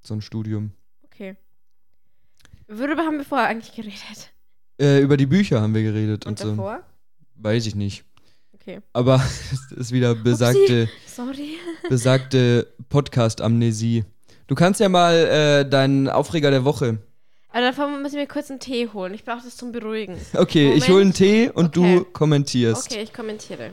[0.00, 0.70] so ein Studium.
[1.04, 1.36] okay.
[2.68, 4.32] Worüber haben wir vorher eigentlich geredet?
[4.80, 6.50] Äh, über die Bücher haben wir geredet und, Und so.
[6.50, 6.82] davor?
[7.36, 8.04] Weiß ich nicht.
[8.54, 8.80] Okay.
[8.92, 9.16] Aber
[9.50, 11.56] es ist wieder besagte, Sorry.
[11.88, 14.04] besagte Podcast-Amnesie.
[14.46, 16.98] Du kannst ja mal äh, deinen Aufreger der Woche.
[17.50, 19.12] Aber davor müssen wir kurz einen Tee holen.
[19.12, 20.16] Ich brauche das zum Beruhigen.
[20.34, 20.88] Okay, ich Moment.
[20.88, 21.96] hole einen Tee und Okay.
[21.98, 22.90] du kommentierst.
[22.90, 23.72] Okay, ich kommentiere.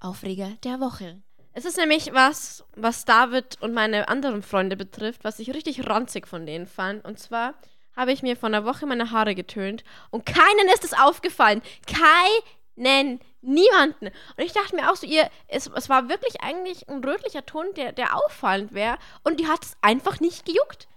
[0.00, 1.18] Aufreger der Woche.
[1.56, 6.28] Es ist nämlich was, was David und meine anderen Freunde betrifft, was ich richtig ranzig
[6.28, 7.02] von denen fand.
[7.02, 7.54] Und zwar
[7.96, 11.62] habe ich mir vor einer Woche meine Haare getönt und keinen ist es aufgefallen.
[11.86, 13.20] Keinen.
[13.40, 14.08] Niemanden.
[14.08, 17.64] Und ich dachte mir auch so, ihr, es, es war wirklich eigentlich ein rötlicher Ton,
[17.74, 18.98] der, der auffallend wäre.
[19.22, 20.88] Und die hat es einfach nicht gejuckt.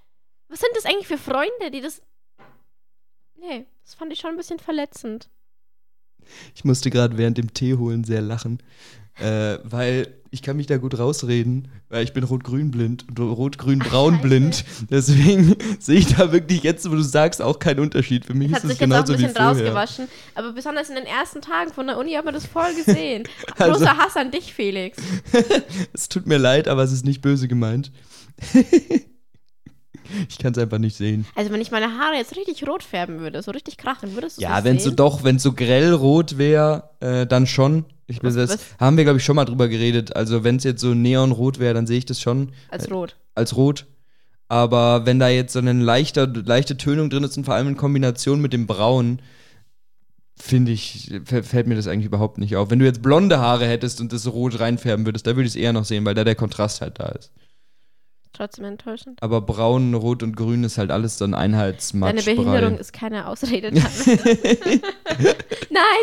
[0.49, 2.01] Was sind das eigentlich für Freunde, die das.
[3.35, 5.29] Nee, das fand ich schon ein bisschen verletzend.
[6.53, 8.61] Ich musste gerade während dem Tee holen sehr lachen,
[9.21, 14.15] äh, weil ich kann mich da gut rausreden, weil ich bin rot-grün blind und rot-grün-braun
[14.17, 14.27] Scheiße.
[14.27, 14.63] blind.
[14.91, 18.25] Deswegen sehe ich da wirklich jetzt, wo du sagst, auch keinen Unterschied.
[18.25, 19.73] Für mich Es ist hat es sich jetzt auch ein genauso wie bisschen vorher.
[19.73, 20.07] rausgewaschen.
[20.35, 23.23] Aber besonders in den ersten Tagen von der Uni hat man das voll gesehen.
[23.57, 24.97] Also- Großer Hass an dich, Felix.
[25.93, 27.91] Es tut mir leid, aber es ist nicht böse gemeint.
[30.29, 31.25] ich kann es einfach nicht sehen.
[31.35, 34.41] Also wenn ich meine Haare jetzt richtig rot färben würde, so richtig krachen, würdest du
[34.41, 37.85] Ja, es wenn so doch, wenn so grell rot wäre, äh, dann schon.
[38.09, 40.15] Ich bin das haben wir glaube ich schon mal drüber geredet.
[40.15, 43.15] Also wenn es jetzt so neonrot wäre, dann sehe ich das schon Als rot.
[43.35, 43.85] als rot.
[44.47, 47.77] Aber wenn da jetzt so eine leichte, leichte Tönung drin ist und vor allem in
[47.77, 49.21] Kombination mit dem Braun,
[50.35, 52.71] finde ich, fä- fällt mir das eigentlich überhaupt nicht auf.
[52.71, 55.53] Wenn du jetzt blonde Haare hättest und das so rot reinfärben würdest, da würde ich
[55.53, 57.31] es eher noch sehen, weil da der Kontrast halt da ist.
[58.33, 59.21] Trotzdem enttäuschend.
[59.21, 62.25] Aber braun, rot und grün ist halt alles dann Einheitsmatch.
[62.25, 63.71] Deine Behinderung ist keine Ausrede.
[63.73, 63.89] Nein,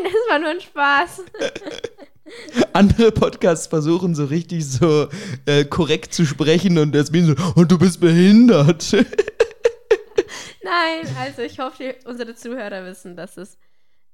[0.05, 1.23] das war nur ein Spaß.
[2.73, 5.09] Andere Podcasts versuchen so richtig so
[5.47, 8.93] äh, korrekt zu sprechen und deswegen so, und du bist behindert.
[10.63, 13.57] Nein, also ich hoffe, unsere Zuhörer wissen, dass es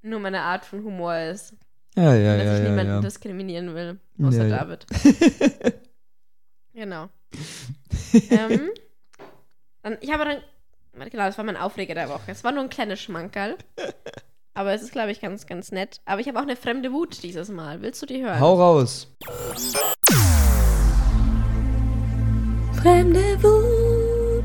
[0.03, 1.55] nur meine Art von Humor ist.
[1.95, 3.01] ja, ja, dass ja, ich ja, niemanden ja.
[3.01, 4.57] diskriminieren will, außer ja.
[4.59, 4.85] David.
[6.83, 7.09] genau.
[8.29, 8.69] ähm,
[9.81, 12.31] dann, ich habe dann, genau, das war mein Aufreger der Woche.
[12.31, 13.57] Es war nur ein kleines Schmankerl.
[14.53, 16.01] Aber es ist, glaube ich, ganz, ganz nett.
[16.05, 17.81] Aber ich habe auch eine fremde Wut dieses Mal.
[17.81, 18.39] Willst du die hören?
[18.39, 19.07] Hau raus.
[22.81, 24.43] Fremde Wut.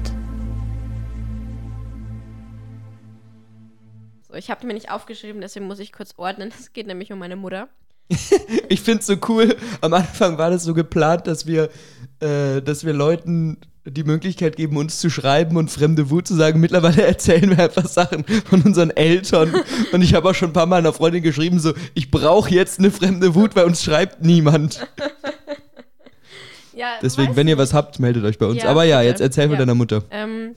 [4.28, 6.52] So, ich habe die mir nicht aufgeschrieben, deswegen muss ich kurz ordnen.
[6.56, 7.68] Es geht nämlich um meine Mutter.
[8.70, 9.56] Ich find's so cool.
[9.80, 11.70] Am Anfang war das so geplant, dass wir,
[12.20, 16.60] äh, dass wir Leuten die Möglichkeit geben, uns zu schreiben und fremde Wut zu sagen.
[16.60, 19.54] Mittlerweile erzählen wir einfach Sachen von unseren Eltern.
[19.92, 22.78] Und ich habe auch schon ein paar Mal einer Freundin geschrieben, so, ich brauche jetzt
[22.78, 24.86] eine fremde Wut, weil uns schreibt niemand.
[26.74, 28.62] Ja, Deswegen, wenn ihr was habt, meldet euch bei uns.
[28.62, 29.08] Ja, Aber ja, bitte.
[29.08, 29.58] jetzt erzähl von Ja.
[29.58, 30.04] deiner Mutter.
[30.10, 30.54] Ähm,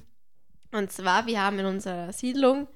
[0.71, 2.67] und zwar, wir haben in unserer Siedlung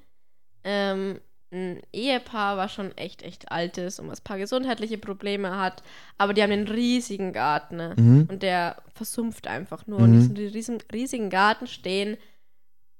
[0.64, 1.20] ähm,
[1.52, 5.82] ein Ehepaar, was schon echt, echt alt ist und was ein paar gesundheitliche Probleme hat.
[6.18, 7.76] Aber die haben einen riesigen Garten.
[7.76, 7.94] Ne?
[7.96, 8.28] Mhm.
[8.30, 10.00] Und der versumpft einfach nur.
[10.00, 10.04] Mhm.
[10.04, 12.16] Und in diesem riesen, riesigen Garten stehen,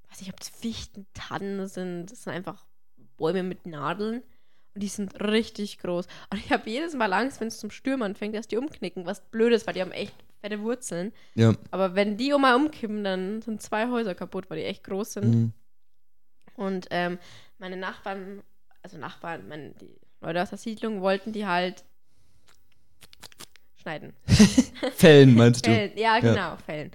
[0.09, 2.07] weiß nicht, ob es Fichten, Tannen sind.
[2.07, 2.65] Das sind einfach
[3.17, 4.23] Bäume mit Nadeln.
[4.75, 6.07] Und die sind richtig groß.
[6.31, 9.07] Und ich habe jedes Mal Angst, wenn es zum Stürmen anfängt, dass die umknicken.
[9.07, 11.13] Was blöd ist, weil die haben echt fette Wurzeln.
[11.35, 11.55] Ja.
[11.71, 15.35] Aber wenn die mal umkippen, dann sind zwei Häuser kaputt, weil die echt groß sind.
[15.35, 15.53] Mhm.
[16.55, 17.19] Und ähm,
[17.59, 18.43] meine Nachbarn,
[18.83, 21.85] also Nachbarn, meine, die Leute aus der Siedlung wollten die halt
[23.81, 24.13] schneiden.
[24.97, 25.71] Fällen, meinst du?
[25.71, 25.97] Fällen.
[25.97, 26.91] Ja, genau, fällen.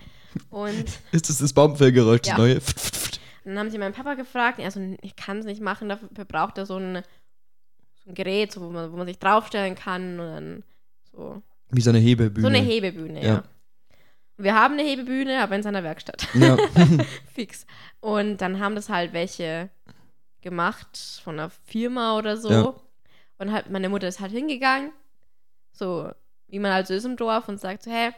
[0.49, 2.37] Und Ist das das Baumfellgeräusch, das Ja.
[2.37, 2.59] neue?
[3.43, 6.65] dann haben sie meinen Papa gefragt, also ich kann es nicht machen, dafür braucht er
[6.65, 7.01] so ein,
[8.03, 10.63] so ein Gerät, so, wo, man, wo man sich draufstellen kann und dann
[11.11, 11.41] so,
[11.71, 12.41] Wie so eine Hebebühne.
[12.41, 13.33] so eine Hebebühne, ja.
[13.33, 13.43] Ja.
[14.37, 16.27] Wir haben eine Hebebühne, aber in seiner Werkstatt.
[16.33, 16.57] Ja.
[17.33, 17.65] Fix.
[17.99, 19.69] Und dann haben das halt welche
[20.41, 22.49] gemacht von einer Firma oder so.
[22.49, 22.75] Ja.
[23.37, 24.91] Und halt, meine Mutter ist halt hingegangen,
[25.71, 26.11] so
[26.47, 28.11] wie man halt so ist im Dorf und sagt so, hä,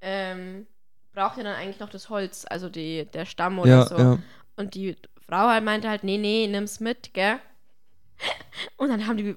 [0.00, 0.66] ähm,
[1.12, 3.96] braucht ihr dann eigentlich noch das Holz, also die, der Stamm oder ja, so.
[3.96, 4.18] ja.
[4.56, 7.38] Und die Frau halt meinte halt, nee, nee, nimm's mit, gell?
[8.76, 9.36] Und dann haben die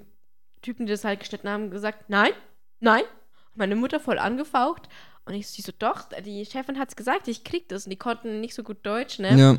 [0.62, 2.32] Typen, die das halt geschnitten haben, gesagt, nein,
[2.80, 3.04] nein.
[3.52, 4.90] Und meine Mutter voll angefaucht.
[5.26, 7.86] Und ich sie so, doch, die Chefin hat's gesagt, ich krieg das.
[7.86, 9.38] Und die konnten nicht so gut Deutsch, ne?
[9.38, 9.58] ja.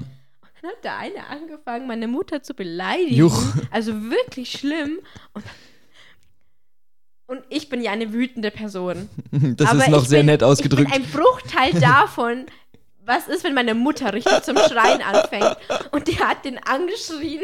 [0.62, 3.16] Dann hat der eine angefangen, meine Mutter zu beleidigen.
[3.16, 3.42] Juch.
[3.72, 5.00] Also wirklich schlimm.
[5.32, 5.44] Und,
[7.26, 9.08] und ich bin ja eine wütende Person.
[9.56, 10.88] Das Aber ist noch sehr bin, nett ausgedrückt.
[10.88, 12.46] Ich bin ein Bruchteil davon,
[13.04, 15.56] was ist, wenn meine Mutter richtig zum Schreien anfängt.
[15.90, 17.42] Und die hat den angeschrien.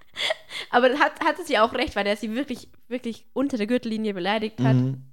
[0.70, 4.14] Aber dann hat, hatte sie auch recht, weil der sie wirklich, wirklich unter der Gürtellinie
[4.14, 4.74] beleidigt hat.
[4.74, 5.04] Mhm.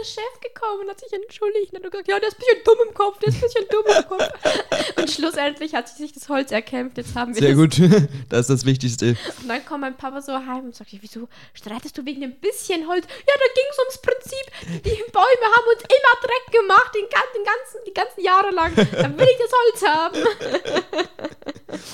[0.00, 2.40] Ist der Chef gekommen und hat sich entschuldigt und hat gesagt, ja, der ist ein
[2.40, 4.28] bisschen dumm im Kopf, der ist ein bisschen dumm im Kopf.
[4.96, 7.58] Und schlussendlich hat sie sich das Holz erkämpft, jetzt haben wir Sehr das.
[7.58, 8.08] gut.
[8.28, 9.16] Das ist das Wichtigste.
[9.42, 12.88] Und dann kommt mein Papa so heim und sagt, wieso streitest du wegen ein bisschen
[12.88, 13.04] Holz?
[13.06, 17.32] Ja, da ging es ums Prinzip, die Bäume haben uns immer Dreck gemacht, den, gan-
[17.34, 18.74] den ganzen, die ganzen Jahre lang.
[19.02, 21.04] Dann will ich das Holz haben.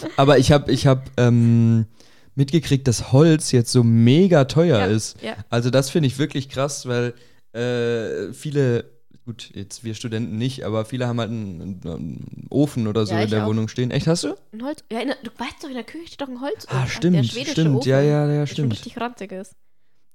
[0.17, 1.87] Aber ich habe ich hab, ähm,
[2.35, 5.21] mitgekriegt, dass Holz jetzt so mega teuer Ja, ist.
[5.23, 5.37] ja.
[5.51, 7.15] Also das finde ich wirklich krass, weil
[7.53, 8.85] äh, viele,
[9.25, 13.23] gut, jetzt wir Studenten nicht, aber viele haben halt einen, einen Ofen oder so Ja,
[13.23, 13.49] in der auch.
[13.49, 13.91] Wohnung stehen.
[13.91, 14.35] Echt, hast du?
[14.53, 16.67] Ein Holz, ja, der, du weißt doch, in der Küche steht doch ein Holz.
[16.69, 17.77] Ah, der stimmt, schwedische stimmt.
[17.77, 18.73] Ofen, Ja, ja, ja, der stimmt.
[18.73, 19.53] richtig ranzig ist.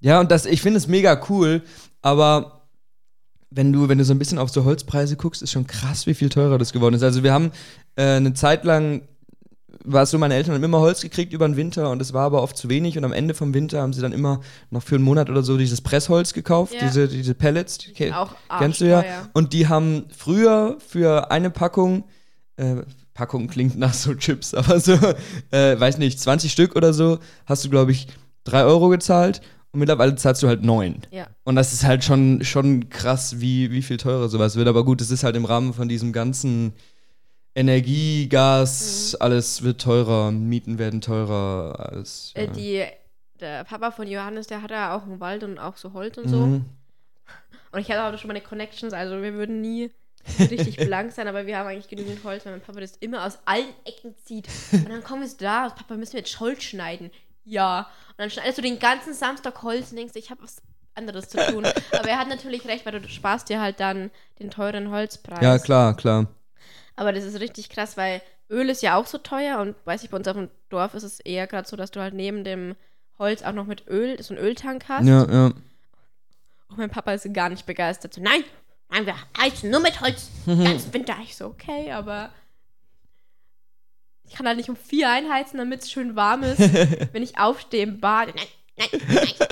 [0.00, 1.62] Ja, und das, ich finde es mega cool,
[2.02, 2.68] aber
[3.50, 6.14] wenn du, wenn du so ein bisschen auf so Holzpreise guckst, ist schon krass, wie
[6.14, 7.02] viel teurer das geworden ist.
[7.02, 7.52] Also wir haben
[7.96, 9.02] äh, eine Zeit lang,
[9.84, 12.24] war es so, meine Eltern haben immer Holz gekriegt über den Winter und es war
[12.26, 14.96] aber oft zu wenig und am Ende vom Winter haben sie dann immer noch für
[14.96, 16.80] einen Monat oder so dieses Pressholz gekauft, Ja.
[16.86, 19.04] diese, diese Pellets, die ke- Auch kennst du ja.
[19.32, 22.04] Und die haben früher für eine Packung,
[22.56, 22.76] äh,
[23.14, 24.92] Packung klingt nach so Chips, aber so,
[25.50, 28.08] äh, weiß nicht, 20 Stück oder so, hast du, glaube ich,
[28.44, 29.40] 3 Euro gezahlt.
[29.72, 31.02] und mittlerweile zahlst du halt 9.
[31.10, 31.26] Ja.
[31.44, 34.68] Und das ist halt schon, schon krass, wie, wie viel teurer sowas wird.
[34.68, 36.72] Aber gut, es ist halt im Rahmen von diesem ganzen
[37.56, 39.22] Energie, Gas, Mhm.
[39.22, 41.74] alles wird teurer, Mieten werden teurer.
[41.90, 42.50] Alles, Äh, ja.
[42.52, 42.84] die,
[43.40, 46.28] der Papa von Johannes, der hat ja auch einen Wald und auch so Holz und
[46.28, 46.46] so.
[46.46, 46.64] Mhm.
[47.72, 49.90] Und ich hatte auch schon meine Connections, also wir würden nie
[50.38, 53.38] richtig blank sein, aber wir haben eigentlich genügend Holz, weil mein Papa das immer aus
[53.46, 54.48] allen Ecken zieht.
[54.72, 57.10] Und dann kommen wir so da, Papa, müssen wir jetzt Holz schneiden?
[57.44, 57.80] Ja.
[58.10, 60.56] Und dann schneidest du den ganzen Samstag Holz und denkst, ich habe was
[60.94, 61.64] anderes zu tun.
[61.92, 65.40] aber er hat natürlich recht, weil du sparst dir halt dann den teuren Holzpreis.
[65.42, 66.26] Ja, klar, klar.
[66.96, 70.10] Aber das ist richtig krass, weil Öl ist ja auch so teuer und weiß ich,
[70.10, 72.74] bei uns auf dem Dorf ist es eher gerade so, dass du halt neben dem
[73.18, 75.06] Holz auch noch mit Öl, so einen Öltank hast.
[75.06, 75.46] Ja, ja.
[76.68, 78.14] Und mein Papa ist gar nicht begeistert.
[78.14, 78.44] So, nein,
[78.88, 80.30] nein, wir heizen nur mit Holz.
[80.46, 81.16] Ganz Winter.
[81.22, 82.30] Ich so, okay, aber
[84.24, 86.58] ich kann halt nicht um vier einheizen, damit es schön warm ist,
[87.12, 88.34] wenn ich aufstehe im Bad.
[88.34, 89.46] Nein, nein, nein.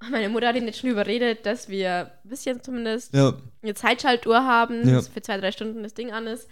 [0.10, 4.44] Meine Mutter hat ihn jetzt schon überredet, dass wir ein bisschen zumindest Ja, eine Zeitschaltuhr
[4.44, 4.94] haben, Ja.
[4.96, 6.48] dass für zwei, drei Stunden das Ding an ist.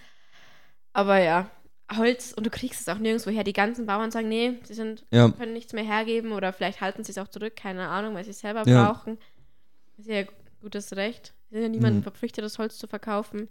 [0.93, 1.49] Aber ja,
[1.95, 3.43] Holz und du kriegst es auch nirgendwo her.
[3.43, 5.29] Die ganzen Bauern sagen, nee, sie sind, ja.
[5.31, 8.31] können nichts mehr hergeben oder vielleicht halten sie es auch zurück, keine Ahnung, weil sie
[8.31, 8.91] es selber Ja.
[8.91, 9.17] brauchen.
[9.97, 10.23] Das ist ja
[10.61, 11.33] gutes Recht.
[11.49, 12.03] Sie sind ja niemandem Mhm.
[12.03, 13.49] verpflichtet, das Holz zu verkaufen.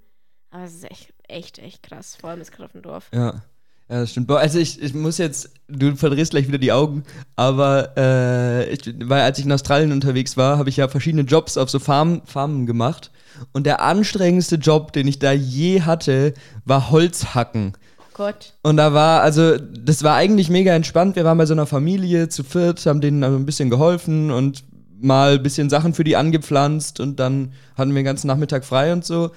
[0.51, 3.11] Aber es ist echt, echt, echt krass, vor allem ist gerade auf dem Dorf.
[3.13, 3.43] Ja.
[3.89, 4.27] Ja, das stimmt.
[4.27, 7.05] Boah, Also ich, ich muss jetzt, du verdrehst gleich wieder die Augen,
[7.37, 11.57] aber äh, ich, weil als ich in Australien unterwegs war, habe ich ja verschiedene Jobs
[11.57, 13.11] auf so Farm, Farmen gemacht.
[13.53, 16.35] Und der anstrengendste Job, den ich da je hatte,
[16.65, 17.73] war Holzhacken.
[18.13, 18.55] Gott.
[18.63, 21.15] Und da war, also, das war eigentlich mega entspannt.
[21.15, 24.65] Wir waren bei so einer Familie zu viert, haben denen also ein bisschen geholfen und
[25.01, 28.93] mal ein bisschen Sachen für die angepflanzt und dann hatten wir den ganzen Nachmittag frei
[28.93, 29.31] und so.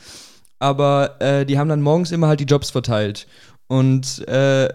[0.57, 3.27] Aber äh, die haben dann morgens immer halt die Jobs verteilt.
[3.71, 4.67] Und äh,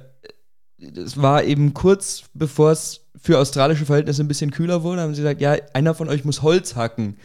[0.78, 5.20] es war eben kurz bevor es für australische Verhältnisse ein bisschen kühler wurde, haben sie
[5.20, 7.18] gesagt, ja, einer von euch muss Holz hacken.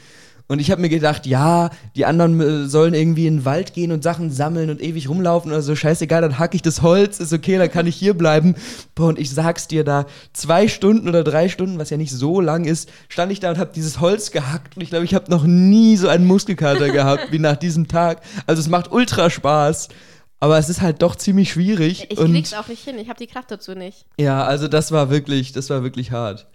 [0.50, 3.94] Und ich habe mir gedacht, ja, die anderen äh, sollen irgendwie in den Wald gehen
[3.94, 5.74] und Sachen sammeln und ewig rumlaufen oder so.
[5.74, 8.56] Scheißegal, dann hacke ich das Holz, ist okay, dann kann ich hier bleiben.
[9.00, 12.66] Und ich sag's dir, da zwei Stunden oder drei Stunden, was ja nicht so lang
[12.66, 14.76] ist, stand ich da und habe dieses Holz gehackt.
[14.76, 18.20] Und ich glaube, ich habe noch nie so einen Muskelkater gehabt wie nach diesem Tag.
[18.46, 19.88] Also es macht ultra Spaß.
[20.42, 22.08] Aber es ist halt doch ziemlich schwierig.
[22.10, 24.06] Ich und krieg's auch nicht hin, ich habe die Kraft dazu nicht.
[24.20, 26.48] ja, also das war wirklich, das war wirklich hart.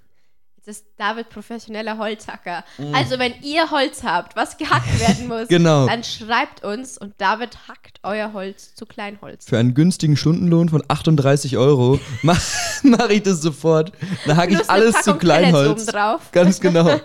[0.56, 2.64] Jetzt ist David professioneller Holzhacker.
[2.92, 5.48] Also, wenn ihr Holz habt, was gehackt werden muss, Mm.
[5.50, 5.86] Genau.
[5.86, 9.44] dann schreibt uns und David hackt euer Holz zu Kleinholz.
[9.48, 12.42] Für einen günstigen Stundenlohn von 38 Euro mache
[12.82, 13.92] mach ich das sofort.
[14.26, 15.86] Dann hacke ich alles zu Kleinholz.
[16.32, 17.00] Ganz genau.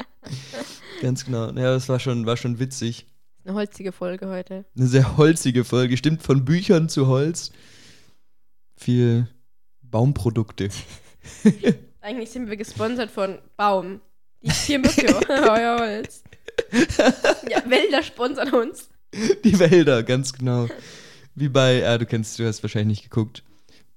[1.00, 1.46] Ganz genau.
[1.52, 3.06] Ja, das war schon, war schon witzig.
[3.44, 4.64] Eine holzige Folge heute.
[4.76, 5.96] Eine sehr holzige Folge.
[5.96, 7.52] Stimmt, von Büchern zu Holz.
[8.76, 9.28] Viel
[9.82, 10.68] Baumprodukte.
[12.00, 14.00] Eigentlich sind wir gesponsert von Baum.
[14.42, 16.22] Die Tiermücke, euer Holz.
[17.48, 18.88] Ja, Wälder sponsern uns.
[19.44, 20.68] Die Wälder, ganz genau.
[21.34, 23.42] Wie bei, ah, du kennst, du hast wahrscheinlich nicht geguckt.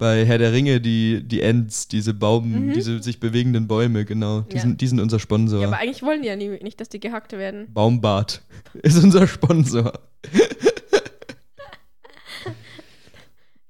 [0.04, 4.42] Bei Herr der Ringe, die, die Ents, diese Baum, diese sich bewegenden Bäume, genau.
[4.42, 4.56] Die, Mhm.
[4.58, 4.62] Ja.
[4.64, 5.62] sind, die sind unser Sponsor.
[5.62, 7.68] Ja, aber eigentlich wollen die ja nie, nicht, dass die gehackt werden.
[7.74, 8.42] Baumbart
[8.84, 9.94] ist unser Sponsor.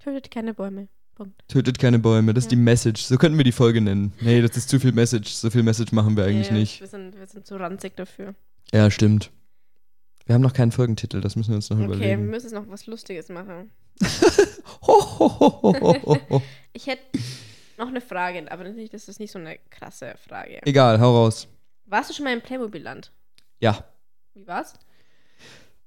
[0.03, 0.87] Tötet keine Bäume.
[1.13, 1.39] Punkt.
[1.47, 2.57] Tötet keine Bäume, das ist Ja.
[2.57, 3.03] die Message.
[3.03, 4.13] So könnten wir die Folge nennen.
[4.19, 5.29] Nee, das ist zu viel Message.
[5.33, 6.79] So viel Message machen wir eigentlich Ja, nicht.
[6.81, 8.33] Wir sind, wir sind zu ranzig dafür.
[8.73, 9.29] Ja, stimmt.
[10.25, 12.29] Wir haben noch keinen Folgentitel, das müssen wir uns noch Okay, wir überlegen.
[12.29, 13.71] müssen jetzt noch was Lustiges machen.
[14.87, 16.41] Ho, ho, ho.
[16.73, 17.01] Ich hätte
[17.77, 20.59] noch eine Frage, aber das ist nicht so eine krasse Frage.
[20.65, 21.47] Egal, hau raus.
[21.85, 23.11] Warst du schon mal im Playmobil-Land?
[23.59, 23.83] Ja.
[24.33, 24.73] Wie war's?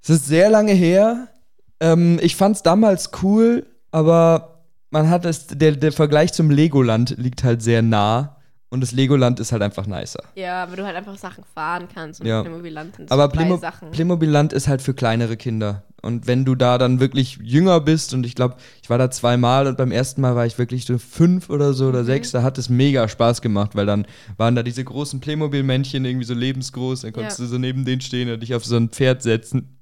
[0.03, 1.29] Es ist sehr lange her.
[1.81, 7.45] Ähm, ich fand's damals cool, aber man hat es, der, der Vergleich zum Legoland liegt
[7.45, 8.36] halt sehr nah.
[8.69, 10.21] Und das Legoland ist halt einfach nicer.
[10.35, 12.43] Ja, aber du halt einfach Sachen fahren kannst und Ja.
[12.43, 13.93] Playmobil-Land sind so Aber Playmo Sachen.
[13.93, 15.85] Playmobil Land ist halt für kleinere Kinder.
[16.03, 19.67] Und wenn du da dann wirklich jünger bist, und ich glaube, ich war da zweimal
[19.69, 22.07] und beim ersten Mal war ich wirklich so fünf oder so oder Mhm.
[22.07, 24.07] sechs, da hat es mega Spaß gemacht, weil dann
[24.37, 27.45] waren da diese großen Playmobil-Männchen irgendwie so lebensgroß, dann konntest Ja.
[27.45, 29.79] du so neben denen stehen und dich auf so ein Pferd setzen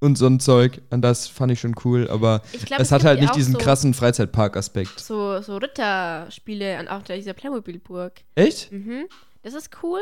[0.00, 0.80] und so ein Zeug.
[0.90, 3.54] Und das fand ich schon cool, aber glaub, es hat gibt halt ja nicht diesen
[3.54, 5.00] so, krassen Freizeitpark-Aspekt.
[5.00, 8.20] So, so Ritterspiele an auch dieser Playmobil-Burg.
[8.34, 8.72] Echt?
[8.72, 9.06] Mhm.
[9.42, 10.00] Das ist cool.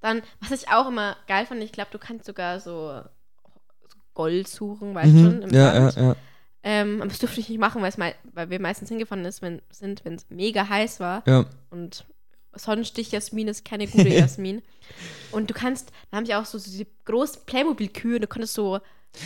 [0.00, 3.00] Dann, was ich auch immer geil fand, ich glaube, du kannst sogar so,
[3.88, 5.54] so Gold suchen, weißt du schon, im Mhm.
[5.54, 5.96] Ja, ja, Land.
[5.96, 6.16] ja.
[6.62, 10.04] Ähm, aber das durfte ich nicht machen, weil, es wir meistens hingefahren ist, wenn, sind,
[10.04, 11.22] wenn es mega heiß war.
[11.26, 11.44] Ja.
[11.70, 12.06] Und
[12.54, 14.62] Sonnenstich Jasmin ist keine gute Jasmin.
[15.32, 18.80] und du kannst, da haben sie auch so diese großen Playmobil-Kühe, du konntest so,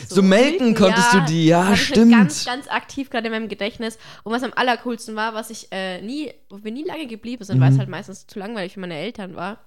[0.08, 2.12] So melken konntest du die, ja, ich stimmt.
[2.12, 3.98] Ganz, ganz aktiv gerade in meinem Gedächtnis.
[4.22, 7.56] Und was am allercoolsten war, was ich äh, nie, wo wir nie lange geblieben sind,
[7.58, 7.62] Mhm.
[7.62, 9.58] weil es halt meistens zu langweilig für meine Eltern war,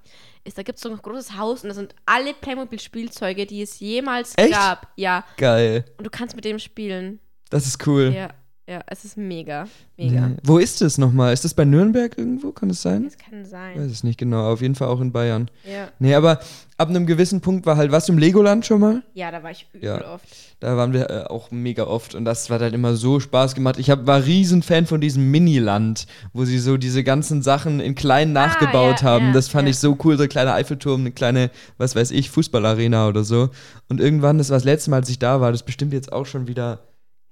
[0.44, 3.80] ist, da gibt es so ein großes Haus und da sind alle Playmobil-Spielzeuge, die es
[3.80, 4.52] jemals Echt?
[4.54, 4.88] gab.
[4.96, 5.24] Ja.
[5.38, 5.86] Geil.
[5.98, 7.20] Und du kannst mit dem spielen.
[7.50, 8.12] Das ist cool.
[8.16, 8.30] Ja,
[8.72, 9.68] ja, es ist mega.
[9.98, 10.30] Mega.
[10.30, 10.36] Nee.
[10.44, 11.34] Wo ist es nochmal?
[11.34, 12.52] Ist das bei Nürnberg irgendwo?
[12.52, 13.04] Kann es sein?
[13.04, 13.78] Das kann Ich sein.
[13.78, 14.50] weiß es nicht genau.
[14.52, 15.52] Auf jeden Fall auch in Bayern.
[15.70, 15.90] Ja.
[16.00, 16.40] Nee, aber
[16.78, 19.04] ab einem gewissen Punkt war halt was im Legoland schon mal.
[19.14, 20.14] ja, da war ich übel Ja.
[20.14, 20.26] oft.
[20.62, 23.78] Da waren wir äh, auch mega oft und das hat halt immer so Spaß gemacht.
[23.80, 27.96] Ich hab, war riesen Fan von diesem Miniland, wo sie so diese ganzen Sachen in
[27.96, 29.26] klein nachgebaut Ah, ja, haben.
[29.28, 32.30] ja, das fand ich so cool, so ein kleiner Eiffelturm, eine kleine, was weiß ich,
[32.30, 33.50] Fußballarena oder so.
[33.90, 36.26] Und irgendwann, das war das letzte Mal, als ich da war, das bestimmt jetzt auch
[36.28, 36.80] schon wieder,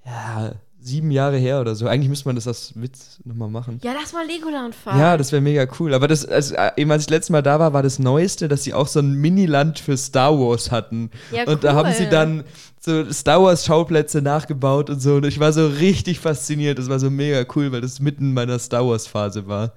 [0.05, 1.87] ja, sieben Jahre her oder so.
[1.87, 3.79] Eigentlich müsste man das als Witz nochmal machen.
[3.83, 4.99] Ja, lass mal Legoland fahren.
[4.99, 5.93] Ja, das wäre mega cool.
[5.93, 8.47] Aber das, also, äh, eben als ich das letzte Mal da war, war das Neueste,
[8.47, 11.11] dass sie auch so ein Miniland für Star Wars hatten.
[11.31, 11.95] Ja, und da haben cool.
[11.95, 12.43] sie dann
[12.79, 15.15] so Star Wars Schauplätze nachgebaut und so.
[15.15, 16.79] Und ich war so richtig fasziniert.
[16.79, 19.73] Das war so mega cool, weil das mitten in meiner Star Wars Phase war.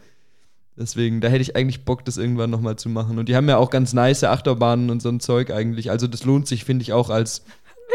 [0.76, 3.18] Deswegen, da hätte ich eigentlich Bock, das irgendwann nochmal zu machen.
[3.18, 5.90] Und die haben ja auch ganz nice Achterbahnen und so ein Zeug eigentlich.
[5.90, 7.44] Also das lohnt sich, finde ich, auch als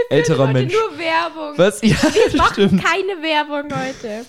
[0.10, 0.74] älterer Heute Mensch.
[0.74, 1.58] nur Werbung.
[1.58, 1.82] Was?
[1.82, 2.84] Ja, Wir machen stimmt.
[2.84, 4.26] keine Werbung heute.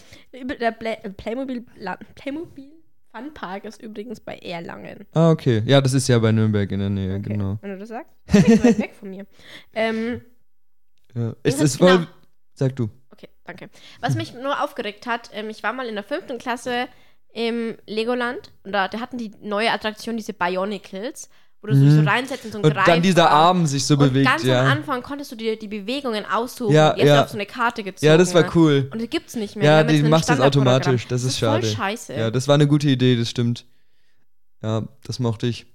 [0.61, 2.73] Der Play äh, Playmobil, La Playmobil
[3.11, 5.07] Fun Park ist übrigens bei Erlangen.
[5.15, 5.63] Ah, okay.
[5.65, 7.57] Ja, das ist ja bei Nürnberg in der Nähe, Okay, genau.
[7.63, 8.13] Wenn du das sagst.
[8.35, 9.27] Ist weit weg von mir.
[9.75, 10.21] Ähm,
[11.15, 11.31] Ja.
[11.31, 11.97] Das Es ist ist voll.
[11.97, 12.07] genau-
[12.53, 12.91] Sag du.
[13.11, 13.71] okay, danke.
[14.01, 16.87] Was mich nur aufgeregt hat, ähm, ich war mal in der fünften Klasse
[17.33, 21.31] im Legoland und da, da hatten die neue Attraktion, diese Bionicles,
[21.61, 22.65] wo du dich so reinsetzt in so Mhm.
[22.65, 23.31] Und dann dieser.
[23.31, 24.61] Arm sich so und bewegt, ganz ja.
[24.63, 26.73] am Anfang konntest du dir die Bewegungen aussuchen.
[26.73, 27.23] Ja, hast ja.
[27.25, 28.07] auf so eine Karte gezogen.
[28.07, 28.89] Ja, das war cool.
[28.93, 29.65] Und die gibt's nicht mehr.
[29.65, 31.07] Ja, jetzt die macht das automatisch.
[31.09, 31.67] Das ist schade.
[31.67, 32.15] Voll scheiße.
[32.15, 33.67] Ja, das war eine gute Idee, das stimmt.
[34.63, 35.67] Ja, das mochte ich.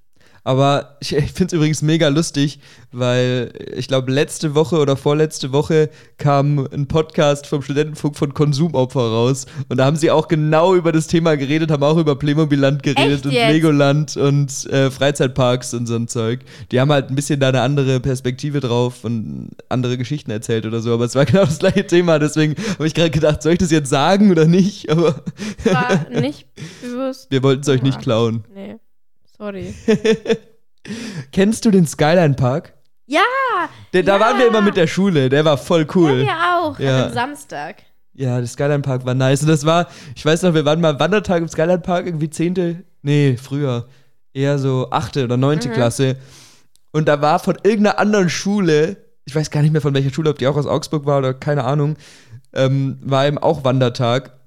[0.45, 2.59] Aber ich, ich finde es übrigens mega lustig,
[2.91, 8.99] weil ich glaube, letzte Woche oder vorletzte Woche kam ein Podcast vom Studentenfunk von Konsumopfer
[8.99, 9.45] raus.
[9.69, 13.25] Und da haben sie auch genau über das Thema geredet, haben auch über Playmobil-Land geredet
[13.25, 13.31] und?
[13.31, 16.41] Legoland und äh, Freizeitparks und so ein Zeug.
[16.71, 20.81] Die haben halt ein bisschen da eine andere Perspektive drauf und andere Geschichten erzählt oder
[20.81, 20.93] so.
[20.93, 22.19] Aber es war genau das gleiche Thema.
[22.19, 24.89] Deswegen habe ich gerade gedacht, soll ich das jetzt sagen oder nicht?
[24.89, 25.23] Aber
[25.63, 26.47] War nicht
[26.81, 27.27] bewusst.
[27.31, 28.43] wir wollten es euch nicht klauen.
[28.53, 28.75] Nee.
[29.43, 29.73] Sorry.
[31.33, 32.73] Kennst du den Skyline Park?
[33.07, 33.19] Ja!
[33.91, 34.19] Der, Da Ja.
[34.21, 36.19] waren wir immer mit der Schule, der war voll cool.
[36.21, 36.79] Ja, wir auch.
[36.79, 37.03] Ja.
[37.05, 37.83] Einem Samstag.
[38.13, 39.41] Ja, der Skyline Park war nice.
[39.41, 42.83] Und das war, ich weiß noch, wir waren mal Wandertag im Skyline Park, irgendwie zehnte,
[43.01, 43.87] nee, früher,
[44.33, 45.73] eher so achte oder neunte Mhm.
[45.73, 46.15] Klasse.
[46.93, 50.29] Und da war von irgendeiner anderen Schule, ich weiß gar nicht mehr von welcher Schule,
[50.29, 51.97] ob die auch aus Augsburg war oder keine Ahnung,
[52.53, 54.37] ähm, war eben auch Wandertag.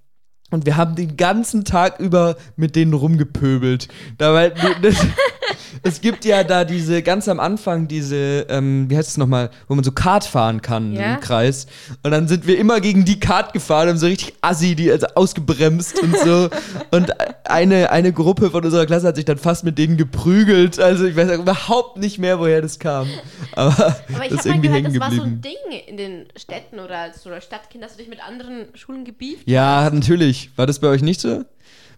[0.51, 3.89] Und wir haben den ganzen Tag über mit denen rumgepöbelt.
[4.17, 4.95] Da war, das,
[5.83, 9.75] es gibt ja da diese, ganz am Anfang diese, ähm, wie heißt es nochmal, wo
[9.75, 11.15] man so Kart fahren kann Ja.
[11.15, 11.67] im Kreis.
[12.03, 15.07] Und dann sind wir immer gegen die Kart gefahren, haben so richtig assi, die also
[15.15, 16.49] ausgebremst und so.
[16.91, 17.13] Und
[17.45, 20.79] eine, eine Gruppe von unserer Klasse hat sich dann fast mit denen geprügelt.
[20.81, 23.09] Also ich weiß auch überhaupt nicht mehr, woher das kam.
[23.53, 23.73] Aber,
[24.15, 25.37] Aber ich das ist mal irgendwie gehört, hängen das war so geblieben.
[25.37, 29.05] ein Ding in den Städten oder als so Stadtkind, dass du dich mit anderen Schulen
[29.05, 30.51] gebieft Ja, natürlich.
[30.57, 31.45] War das bei euch nicht so?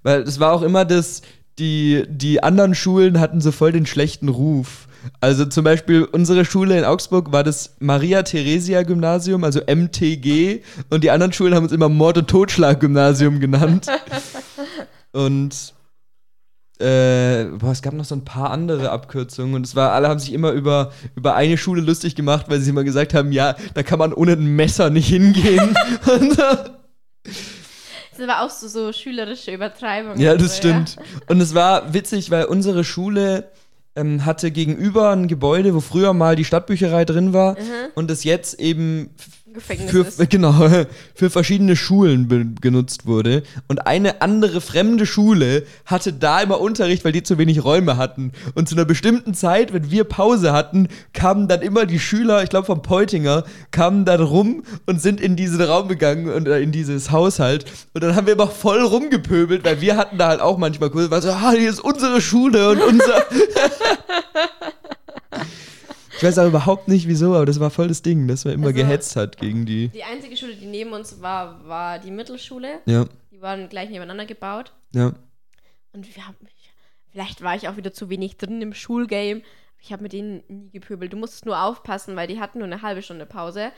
[0.02, 1.22] Weil es war auch immer das,
[1.58, 4.88] die, die anderen Schulen hatten so voll den schlechten Ruf.
[5.20, 11.04] Also zum Beispiel unsere Schule in Augsburg war das Maria Theresia Gymnasium, also MTG, und
[11.04, 13.86] die anderen Schulen haben uns immer Mord- und Totschlag-Gymnasium genannt.
[15.12, 15.74] und
[16.80, 20.20] äh, boah, es gab noch so ein paar andere Abkürzungen und es war, alle haben
[20.20, 23.82] sich immer über, über eine Schule lustig gemacht, weil sie immer gesagt haben, ja, da
[23.82, 25.74] kann man ohne ein Messer nicht hingehen.
[28.18, 30.18] Das war auch so, so schülerische Übertreibung.
[30.18, 30.96] Ja, das stimmt.
[31.28, 33.44] Und es war witzig, weil unsere Schule
[33.94, 37.56] ähm, hatte gegenüber ein Gebäude, wo früher mal die Stadtbücherei drin war
[37.94, 39.10] und es jetzt eben
[39.52, 40.30] Gefängnis für, ist.
[40.30, 40.52] genau,
[41.14, 43.42] für verschiedene Schulen genutzt wurde.
[43.66, 48.32] Und eine andere fremde Schule hatte da immer Unterricht, weil die zu wenig Räume hatten.
[48.54, 52.50] Und zu einer bestimmten Zeit, wenn wir Pause hatten, kamen dann immer die Schüler, ich
[52.50, 56.72] glaube vom Peutinger, kamen dann rum und sind in diesen Raum gegangen und äh, in
[56.72, 57.64] dieses Haushalt.
[57.94, 61.10] Und dann haben wir immer voll rumgepöbelt, weil wir hatten da halt auch manchmal kurz,
[61.10, 63.24] war so, ah, hier ist unsere Schule und unser.
[66.18, 68.66] ich weiß auch überhaupt nicht wieso, aber das war voll das Ding, dass man immer
[68.68, 69.88] Also- gehetzt hat gegen die.
[69.88, 72.80] Die einzige Schule, die neben uns war, war die Mittelschule.
[72.86, 74.72] Ja, Die waren gleich nebeneinander gebaut.
[74.94, 75.12] ja.
[75.92, 76.36] Und wir haben,
[77.10, 79.40] vielleicht war ich auch wieder zu wenig drin im Schulgame.
[79.80, 81.12] Ich habe mit denen nie gepöbelt.
[81.12, 83.72] Du musstest nur aufpassen, weil die hatten nur eine halbe Stunde Pause.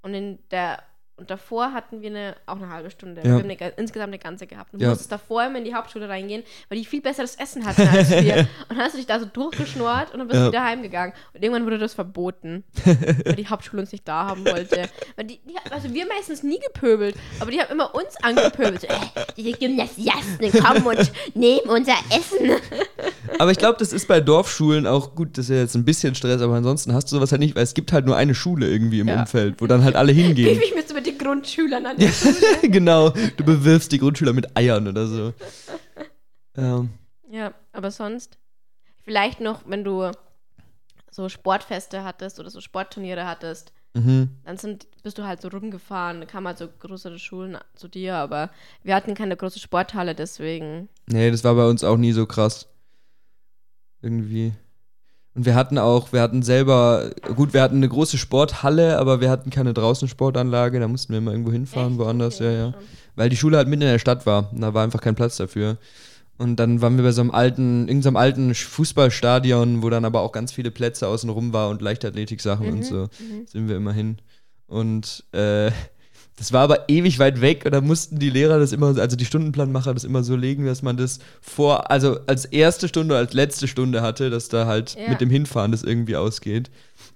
[0.00, 0.82] Und in der
[1.18, 3.22] Und davor hatten wir eine, auch eine halbe Stunde.
[3.22, 3.24] Ja.
[3.26, 4.74] Wir haben eine, insgesamt eine ganze gehabt.
[4.74, 4.90] Du Ja.
[4.90, 8.36] musstest davor immer in die Hauptschule reingehen, weil die viel besseres Essen hatten als wir.
[8.68, 10.44] und dann hast du dich da so durchgeschnurrt und dann bist Ja.
[10.46, 11.14] du wieder heimgegangen.
[11.32, 12.64] Und irgendwann wurde das verboten,
[13.24, 14.90] weil die Hauptschule uns nicht da haben wollte.
[15.16, 18.82] Weil die, die, also wir meistens nie gepöbelt, aber die haben immer uns angepöbelt.
[18.82, 18.98] So, äh,
[19.38, 22.50] diese Gymnasiasten kommen und nehmen unser Essen.
[23.38, 26.14] Aber ich glaube, das ist bei Dorfschulen auch gut, das ist ja jetzt ein bisschen
[26.14, 28.68] Stress, aber ansonsten hast du sowas halt nicht, weil es gibt halt nur eine Schule
[28.70, 29.08] irgendwie im.
[29.08, 30.58] Umfeld, wo dann halt alle hingehen.
[30.60, 32.12] Wie den Grundschülern an der
[32.62, 35.34] genau, du bewirfst die Grundschüler mit Eiern oder so.
[36.56, 36.90] Ähm,
[37.30, 38.38] Ja, aber sonst
[39.04, 40.10] vielleicht noch, wenn du
[41.10, 44.30] so Sportfeste hattest oder so Sportturniere hattest, mhm.
[44.44, 46.20] dann sind, bist du halt so rumgefahren.
[46.20, 48.50] Da kamen halt so größere Schulen zu dir, aber
[48.82, 50.88] wir hatten keine große Sporthalle, deswegen.
[51.06, 52.68] Nee, das war bei uns auch nie so krass.
[54.02, 54.52] Irgendwie.
[55.36, 59.28] Und wir hatten auch, wir hatten selber, gut, wir hatten eine große Sporthalle, aber wir
[59.30, 61.98] hatten keine draußen Sportanlage, da mussten wir immer irgendwo hinfahren, Echt?
[61.98, 62.74] woanders, Okay, ja, ja.
[63.16, 64.50] Weil die Schule halt mitten in der Stadt war.
[64.52, 65.76] Und da war einfach kein Platz dafür.
[66.38, 70.32] Und dann waren wir bei so einem alten, irgendeinem alten Fußballstadion, wo dann aber auch
[70.32, 72.96] ganz viele Plätze außenrum war und Leichtathletik-Sachen und Mhm, so.
[73.04, 73.46] mhm.
[73.46, 74.18] Sind wir immer hin.
[74.66, 75.70] Und äh,
[76.36, 79.24] das war aber ewig weit weg und da mussten die Lehrer das immer, also die
[79.24, 83.66] Stundenplanmacher das immer so legen, dass man das vor, also als erste Stunde als letzte
[83.68, 85.08] Stunde hatte, dass da halt Ja.
[85.10, 86.70] mit dem Hinfahren das irgendwie ausgeht.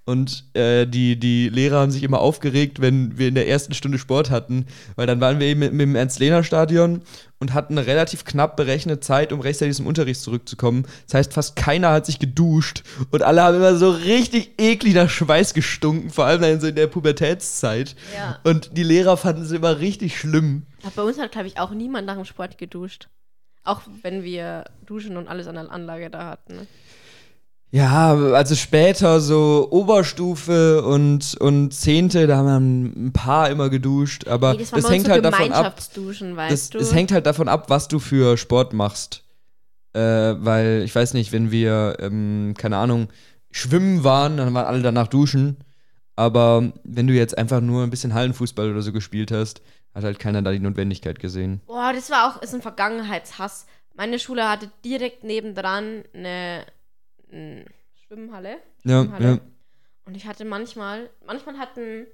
[0.07, 3.99] Und äh, die, die Lehrer haben sich immer aufgeregt, wenn wir in der ersten Stunde
[3.99, 7.03] Sport hatten, weil dann waren wir eben dem Ernst-Lehner-Stadion
[7.39, 10.87] und hatten eine relativ knapp berechnete Zeit, um rechtzeitig zum Unterricht zurückzukommen.
[11.07, 15.09] Das heißt, fast keiner hat sich geduscht und alle haben immer so richtig eklig nach
[15.09, 17.95] Schweiß gestunken, vor allem dann so in der Pubertätszeit.
[18.15, 18.41] Ja.
[18.43, 20.67] Und die Lehrer fanden es immer richtig schlimm.
[20.83, 23.09] Aber bei uns hat, glaube ich, auch niemand nach dem Sport geduscht.
[23.63, 26.67] Auch wenn wir Duschen und alles an der Anlage da hatten.
[27.73, 34.53] Ja, also später so Oberstufe und, und Zehnte, da haben ein paar immer geduscht, aber
[34.55, 35.77] Nee, das das hängt so halt davon ab.
[35.77, 36.79] Das, du?
[36.79, 39.23] es hängt halt davon ab, was du für Sport machst.
[39.93, 43.09] Äh, weil, ich weiß nicht, wenn wir, ähm, keine Ahnung,
[43.53, 45.59] schwimmen waren, dann waren alle danach duschen.
[46.17, 49.63] Aber wenn du jetzt einfach nur ein bisschen Hallenfußball oder so gespielt hast,
[49.95, 51.61] hat halt keiner da die Notwendigkeit gesehen.
[51.67, 53.67] Boah, das war auch ist ein Vergangenheitshass.
[53.97, 56.65] Meine Schule hatte direkt nebendran eine
[58.07, 58.59] Schwimmhalle.
[58.85, 59.25] Ja, Schwimmhalle.
[59.25, 59.39] ja.
[60.07, 62.07] Und ich hatte manchmal, manchmal hatten,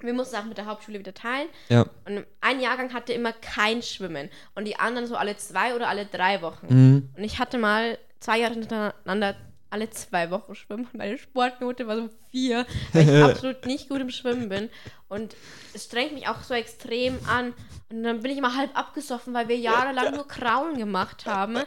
[0.00, 1.48] wir mussten auch mit der Hauptschule wieder teilen.
[1.68, 1.86] Ja.
[2.06, 4.30] Und ein Jahrgang hatte immer kein Schwimmen.
[4.54, 6.66] Und die anderen so alle zwei oder alle drei Wochen.
[6.68, 7.10] Mhm.
[7.16, 9.36] Und ich hatte mal zwei Jahre hintereinander
[9.70, 10.88] alle zwei Wochen schwimmen.
[10.92, 14.68] Meine Sportnote war so vier, weil ich absolut nicht gut im Schwimmen bin.
[15.08, 15.36] Und
[15.72, 17.54] es strengt mich auch so extrem an.
[17.88, 21.58] Und dann bin ich immer halb abgesoffen, weil wir jahrelang nur Kraulen gemacht haben.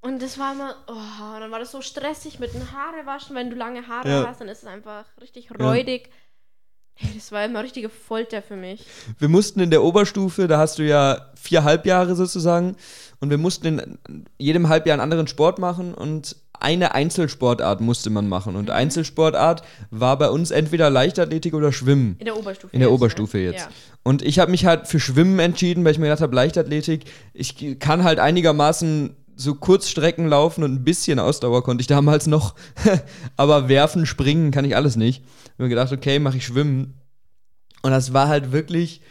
[0.00, 3.34] Und das war immer, oh, dann war das so stressig mit den Haare waschen.
[3.34, 4.26] Wenn du lange Haare Ja.
[4.26, 6.10] hast, dann ist es einfach richtig räudig.
[6.98, 8.86] Hey, das war immer richtige Folter für mich.
[9.18, 12.76] Wir mussten in der Oberstufe, da hast du ja vier Halbjahre sozusagen,
[13.20, 18.28] und wir mussten in jedem Halbjahr einen anderen Sport machen und eine Einzelsportart musste man
[18.28, 18.54] machen.
[18.54, 18.60] Mhm.
[18.60, 22.16] Und Einzelsportart war bei uns entweder Leichtathletik oder Schwimmen.
[22.18, 22.72] In der Oberstufe.
[22.72, 23.44] In der jetzt, Oberstufe ne?
[23.44, 23.64] jetzt.
[23.66, 23.70] Ja.
[24.02, 27.78] Und ich habe mich halt für Schwimmen entschieden, weil ich mir gedacht habe, Leichtathletik, ich
[27.78, 32.54] kann halt einigermaßen so Kurzstrecken laufen und ein bisschen Ausdauer konnte ich damals noch.
[33.36, 35.22] Aber werfen, springen kann ich alles nicht.
[35.44, 37.00] Ich mir gedacht, okay, mache ich Schwimmen.
[37.82, 39.02] Und das war halt wirklich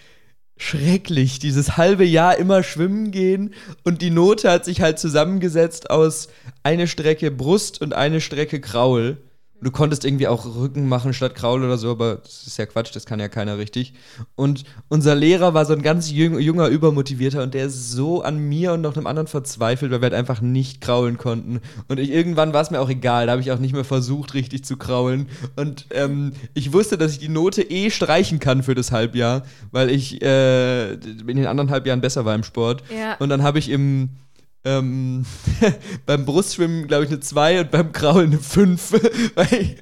[0.58, 1.40] schrecklich.
[1.40, 3.54] Dieses halbe Jahr immer schwimmen gehen
[3.84, 6.30] und die Note hat sich halt zusammengesetzt aus
[6.64, 9.18] eine Strecke Brust und eine Strecke Kraul.
[9.62, 12.94] Du konntest irgendwie auch Rücken machen statt Kraul oder so, aber das ist ja Quatsch,
[12.96, 13.94] das kann ja keiner richtig.
[14.36, 18.38] Und unser Lehrer war so ein ganz jüng, junger, übermotivierter und der ist so an
[18.38, 21.62] mir und noch einem anderen verzweifelt, weil wir halt einfach nicht kraulen konnten.
[21.88, 24.34] Und ich, irgendwann war es mir auch egal, da habe ich auch nicht mehr versucht,
[24.34, 25.28] richtig zu kraulen.
[25.56, 29.90] Und ähm, ich wusste, dass ich die Note eh streichen kann für das Halbjahr, weil
[29.90, 32.84] ich äh, in den anderen Halbjahren besser war im Sport.
[32.96, 33.16] Ja.
[33.20, 34.10] Und dann habe ich im
[34.66, 35.26] ähm,
[36.06, 38.92] beim Brustschwimmen, glaube ich, eine 2 und beim Kraulen eine 5,
[39.36, 39.78] weil ich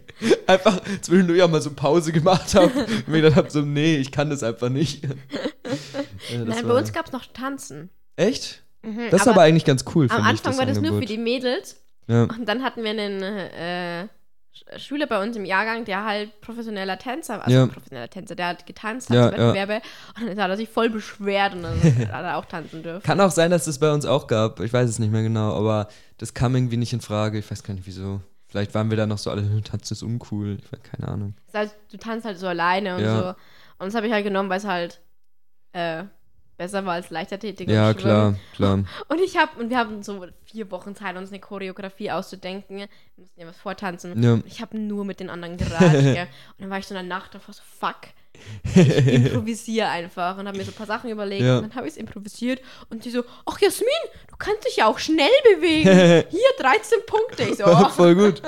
[0.48, 4.12] einfach zwischendurch auch mal so Pause gemacht habe und mir gedacht habe, so, nee, ich
[4.12, 5.08] kann das einfach nicht.
[6.30, 7.90] Das Nein, bei uns gab es noch Tanzen.
[8.16, 8.64] Echt?
[8.84, 10.92] Mhm, Das ist aber eigentlich ganz cool, Am finde ich, Anfang das war das nur
[10.92, 11.10] Angebot.
[11.10, 11.84] für die Mädels.
[12.08, 12.24] Ja.
[12.24, 14.08] Und dann hatten wir einen äh,
[14.78, 17.46] Schüler bei uns im Jahrgang, der halt professioneller Tänzer war.
[17.46, 17.66] Also Ja.
[17.68, 19.82] professioneller Tänzer, der hat getanzt, Ja, hat so Wettbewerbe.
[20.20, 21.82] Und dann hat er sich voll beschwert und dann
[22.12, 23.04] hat er auch tanzen dürfen.
[23.04, 24.60] Kann auch sein, dass es bei uns auch gab.
[24.60, 25.88] Ich weiß es nicht mehr genau, aber
[26.18, 27.40] das kam irgendwie nicht in Frage.
[27.40, 28.22] Ich weiß gar nicht wieso.
[28.48, 30.58] Vielleicht waren wir da noch so alle, Tanzen ist uncool.
[30.64, 31.34] Ich weiß, keine Ahnung.
[31.52, 33.20] Das heißt, du tanzt halt so alleine und Ja.
[33.20, 33.30] so.
[33.80, 35.02] Und das habe ich halt genommen, weil es halt
[35.74, 36.04] äh,
[36.58, 37.98] besser war als Leichtathletik und Ja, Schwimmen.
[38.00, 38.74] klar, klar.
[39.10, 42.78] Und ich habe, und wir haben so vier Wochen Zeit, uns eine Choreografie auszudenken.
[42.78, 42.88] Wir
[43.18, 44.22] mussten ja was vortanzen.
[44.22, 44.34] Ja.
[44.34, 45.68] Und ich habe nur mit den anderen gell.
[45.78, 47.98] Und dann war ich so in der Nacht davor so, fuck,
[48.76, 51.58] ich improvisiere einfach und habe mir so ein paar Sachen überlegt Ja.
[51.58, 53.88] und dann habe ich es improvisiert und die so, ach Jasmin,
[54.28, 56.26] du kannst dich ja auch schnell bewegen.
[56.32, 57.44] Hier 13 Punkte.
[57.44, 57.90] Ich so, oh.
[57.90, 58.42] Voll gut.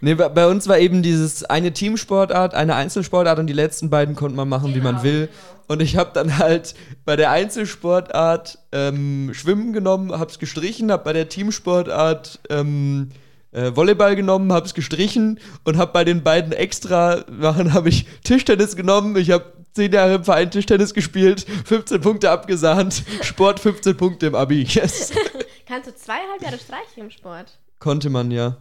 [0.00, 4.36] Nee, bei, uns war eben dieses eine Teamsportart, eine Einzelsportart und die letzten beiden konnte
[4.36, 5.28] man machen, wie man Genau, will.
[5.66, 6.74] Und ich habe dann halt
[7.04, 13.10] bei der Einzelsportart ähm, Schwimmen genommen, hab's gestrichen, hab bei der Teamsportart ähm,
[13.52, 18.76] äh, Volleyball genommen, hab's gestrichen und hab bei den beiden extra Machen habe ich Tischtennis
[18.76, 19.16] genommen.
[19.16, 24.34] Ich habe zehn Jahre im Verein Tischtennis gespielt, 15 Punkte abgesahnt, Sport 15 Punkte im
[24.34, 24.62] Abi.
[24.62, 25.12] Yes.
[25.66, 27.58] Kannst du zweieinhalb Jahre streichen im Sport?
[27.78, 28.58] Konnte man ja.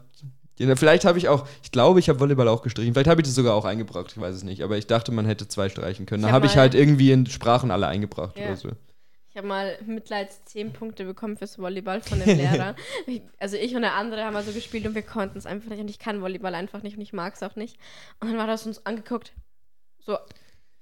[0.58, 2.94] Vielleicht habe ich auch, ich glaube, ich habe Volleyball auch gestrichen.
[2.94, 4.62] Vielleicht habe ich das sogar auch eingebracht, ich weiß es nicht.
[4.64, 6.24] Aber ich dachte, man hätte zwei streichen können.
[6.24, 8.46] Da hab habe ich halt irgendwie in Sprachen alle eingebracht Ja.
[8.46, 8.70] oder so.
[9.30, 12.76] Ich habe mal Mitleids 10 Punkte bekommen fürs Volleyball von dem Lehrer.
[13.08, 15.72] Ich, also ich und der andere haben mal so gespielt und wir konnten es einfach
[15.72, 15.80] nicht.
[15.80, 17.78] Und ich kann Volleyball einfach nicht und ich mag es auch nicht.
[18.20, 19.34] Und dann war das uns angeguckt,
[20.06, 20.18] so,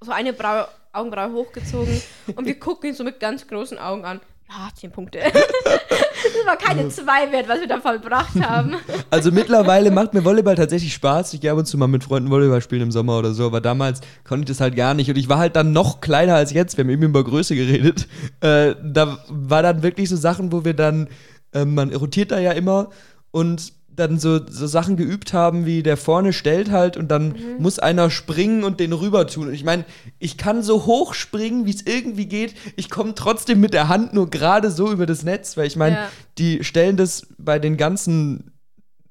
[0.01, 2.01] so eine Braue, Augenbraue hochgezogen
[2.35, 4.19] und wir gucken ihn so mit ganz großen Augen an.
[4.57, 5.19] Ja, 10 Punkte.
[5.19, 8.75] das war keine 2 wert, was wir da vollbracht haben.
[9.09, 11.33] Also mittlerweile macht mir Volleyball tatsächlich Spaß.
[11.33, 13.45] Ich gehe ab und zu mal mit Freunden Volleyball spielen im Sommer oder so.
[13.45, 15.09] Aber damals konnte ich das halt gar nicht.
[15.09, 16.77] Und ich war halt dann noch kleiner als jetzt.
[16.77, 18.07] Wir haben eben über Größe geredet.
[18.41, 21.07] Äh, da war dann wirklich so Sachen, wo wir dann,
[21.53, 22.89] äh, man rotiert da ja immer
[23.29, 27.77] und dann so, so Sachen geübt haben, wie der vorne stellt halt und dann muss
[27.79, 29.47] einer springen und den rüber tun.
[29.49, 29.85] Und ich meine,
[30.19, 32.53] ich kann so hoch springen, wie es irgendwie geht.
[32.77, 35.95] Ich komme trotzdem mit der Hand nur gerade so über das Netz, weil ich meine,
[35.95, 36.09] Ja.
[36.37, 38.51] die stellen das bei den ganzen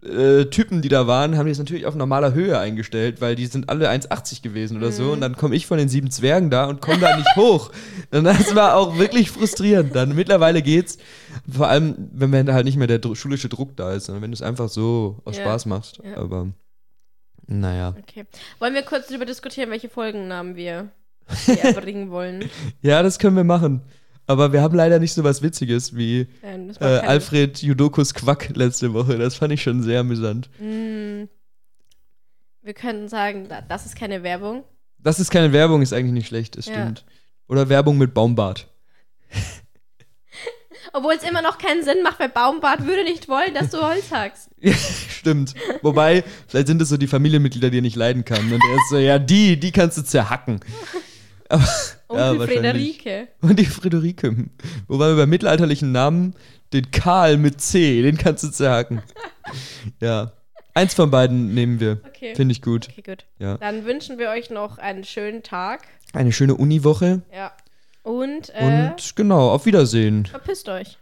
[0.02, 3.44] äh, Typen, die da waren, haben die es natürlich auf normaler Höhe eingestellt, weil die
[3.44, 5.12] sind alle 1,80 gewesen oder so.
[5.12, 7.70] Und dann komme ich von den sieben Zwergen da und komme da nicht hoch.
[8.10, 9.94] Und das war auch wirklich frustrierend.
[9.94, 10.96] Dann mittlerweile geht's.
[11.50, 14.30] Vor allem, wenn man halt nicht mehr der dr schulische Druck da ist, sondern wenn
[14.30, 15.42] du es einfach so aus Ja.
[15.44, 16.00] Spaß machst.
[16.04, 16.16] Ja.
[16.16, 16.48] Aber
[17.46, 17.94] naja.
[17.98, 18.24] Okay.
[18.58, 20.90] Wollen wir kurz darüber diskutieren, welche Folgennamen wir
[21.62, 22.48] erbringen wollen?
[22.82, 23.82] Ja, das können wir machen.
[24.26, 28.50] Aber wir haben leider nicht so was Witziges wie Ähm, das äh, Alfred Judokus Quack
[28.56, 29.18] letzte Woche.
[29.18, 30.48] Das fand ich schon sehr amüsant.
[30.60, 31.24] Mm,
[32.62, 34.62] Wir könnten sagen, da- das ist keine Werbung.
[34.98, 36.74] Das ist keine Werbung, ist eigentlich nicht schlecht, das Ja.
[36.74, 37.04] stimmt.
[37.48, 38.68] Oder Werbung mit Baumbart.
[40.92, 44.10] Obwohl es immer noch keinen Sinn macht, weil Baumbart würde nicht wollen, dass du Holz
[44.10, 44.48] hackst.
[44.62, 45.54] Ja, stimmt.
[45.80, 48.52] Wobei, vielleicht sind es so die Familienmitglieder, die er nicht leiden kann.
[48.52, 50.60] Und er ist so, ja, die, die kannst du zerhacken.
[51.48, 53.02] Aber, ja, Onkel wahrscheinlich.
[53.02, 53.28] Frederike.
[53.40, 54.36] Und die Friederike.
[54.86, 56.34] Wobei wir bei mittelalterlichen Namen
[56.72, 59.02] den Karl mit C, den kannst du zerhacken.
[60.00, 60.32] ja.
[60.74, 62.00] Eins von beiden nehmen wir.
[62.06, 62.34] Okay.
[62.34, 62.88] Finde ich gut.
[62.90, 63.24] Okay, gut.
[63.38, 63.56] Ja.
[63.58, 65.82] Dann wünschen wir euch noch einen schönen Tag.
[66.12, 67.22] Eine schöne Uniwoche.
[67.34, 67.52] Ja.
[68.02, 70.26] Und, äh, Und genau, auf Wiedersehen.
[70.26, 70.98] verpisst euch.